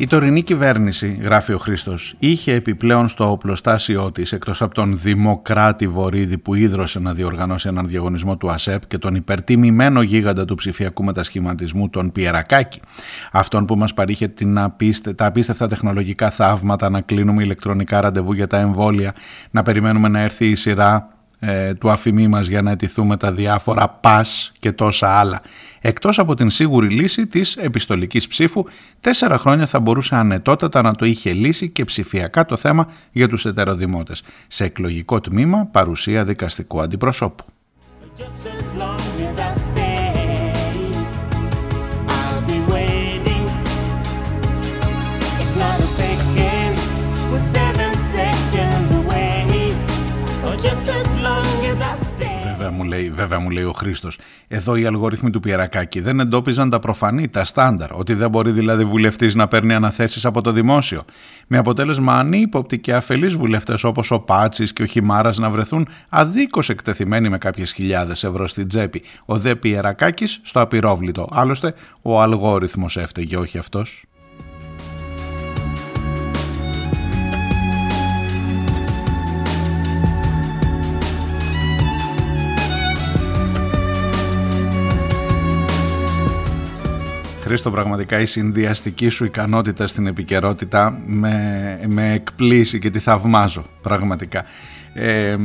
[0.04, 5.88] Η τωρινή κυβέρνηση, γράφει ο Χρήστος, είχε επιπλέον στο οπλοστάσιό της, εκτός από τον Δημοκράτη
[5.88, 11.04] Βορύδη που ίδρωσε να διοργανώσει έναν διαγωνισμό του ΑΣΕΠ και τον υπερτιμημένο γίγαντα του ψηφιακού
[11.04, 12.80] μετασχηματισμού, τον Πιερακάκη,
[13.32, 18.46] αυτόν που μας παρήχε την απίστε, τα απίστευτα τεχνολογικά θαύματα, να κλείνουμε ηλεκτρονικά ραντεβού για
[18.46, 19.14] τα εμβόλια,
[19.50, 21.13] να περιμένουμε να έρθει η σειρά
[21.46, 25.40] ε, του αφημί μας για να αιτηθούμε τα διάφορα πας και τόσα άλλα.
[25.80, 28.64] Εκτός από την σίγουρη λύση της επιστολικής ψήφου,
[29.00, 33.44] τέσσερα χρόνια θα μπορούσε ανετότατα να το είχε λύσει και ψηφιακά το θέμα για τους
[33.44, 34.22] ετεροδημότες.
[34.46, 37.44] Σε εκλογικό τμήμα παρουσία δικαστικού αντιπροσώπου.
[52.94, 54.18] Λέει, βέβαια μου λέει ο Χρήστος.
[54.48, 57.92] Εδώ οι αλγορίθμοι του Πιερακάκη δεν εντόπιζαν τα προφανή, τα στάνταρ.
[57.92, 61.02] Ότι δεν μπορεί δηλαδή βουλευτής να παίρνει αναθέσεις από το δημόσιο.
[61.46, 66.68] Με αποτέλεσμα ανύποπτοι και αφελείς βουλευτές όπως ο Πάτσης και ο Χιμάρας να βρεθούν αδίκως
[66.68, 69.02] εκτεθειμένοι με κάποιες χιλιάδες ευρώ στην τσέπη.
[69.24, 71.28] Ο δε Πιερακάκης στο απειρόβλητο.
[71.30, 74.04] Άλλωστε ο αλγόριθμος έφταιγε, όχι αυτός.
[87.54, 94.44] Χρήστο, πραγματικά η συνδυαστική σου ικανότητα στην επικαιρότητα με, με εκπλήσει και τη θαυμάζω, πραγματικά.
[94.94, 95.36] Ε,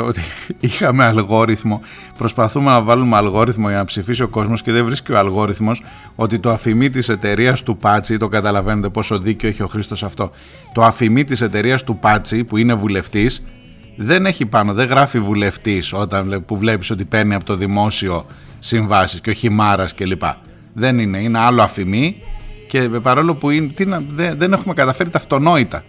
[0.00, 0.20] ότι
[0.60, 1.80] είχαμε αλγόριθμο,
[2.18, 5.82] προσπαθούμε να βάλουμε αλγόριθμο για να ψηφίσει ο κόσμος και δεν βρίσκει ο αλγόριθμος
[6.14, 10.30] ότι το αφημί της εταιρείας του Πάτσι, το καταλαβαίνετε πόσο δίκιο έχει ο Χρήστος αυτό,
[10.74, 13.42] το αφημί της εταιρείας του Πάτσι που είναι βουλευτής
[13.96, 18.26] δεν έχει πάνω, δεν γράφει βουλευτής όταν, που βλέπεις ότι παίρνει από το δημόσιο
[18.58, 20.22] συμβάσεις και ο χιμάρας κλπ.
[20.78, 22.16] Δεν είναι, είναι άλλο αφημί
[22.68, 24.02] και παρόλο που είναι, τι να,
[24.36, 25.84] δεν, έχουμε καταφέρει τα αυτονόητα.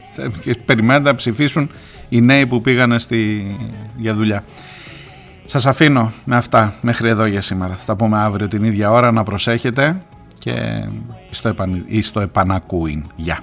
[0.66, 1.70] Περιμένετε να ψηφίσουν
[2.10, 3.48] οι νέοι που πήγανε στη,
[3.98, 4.44] για δουλειά.
[5.46, 7.74] Σας αφήνω με αυτά μέχρι εδώ για σήμερα.
[7.74, 10.02] Θα τα πούμε αύριο την ίδια ώρα να προσέχετε
[10.40, 10.88] και
[11.30, 11.86] στο, επαν,
[12.22, 13.04] επανακούιν.
[13.16, 13.40] Γεια.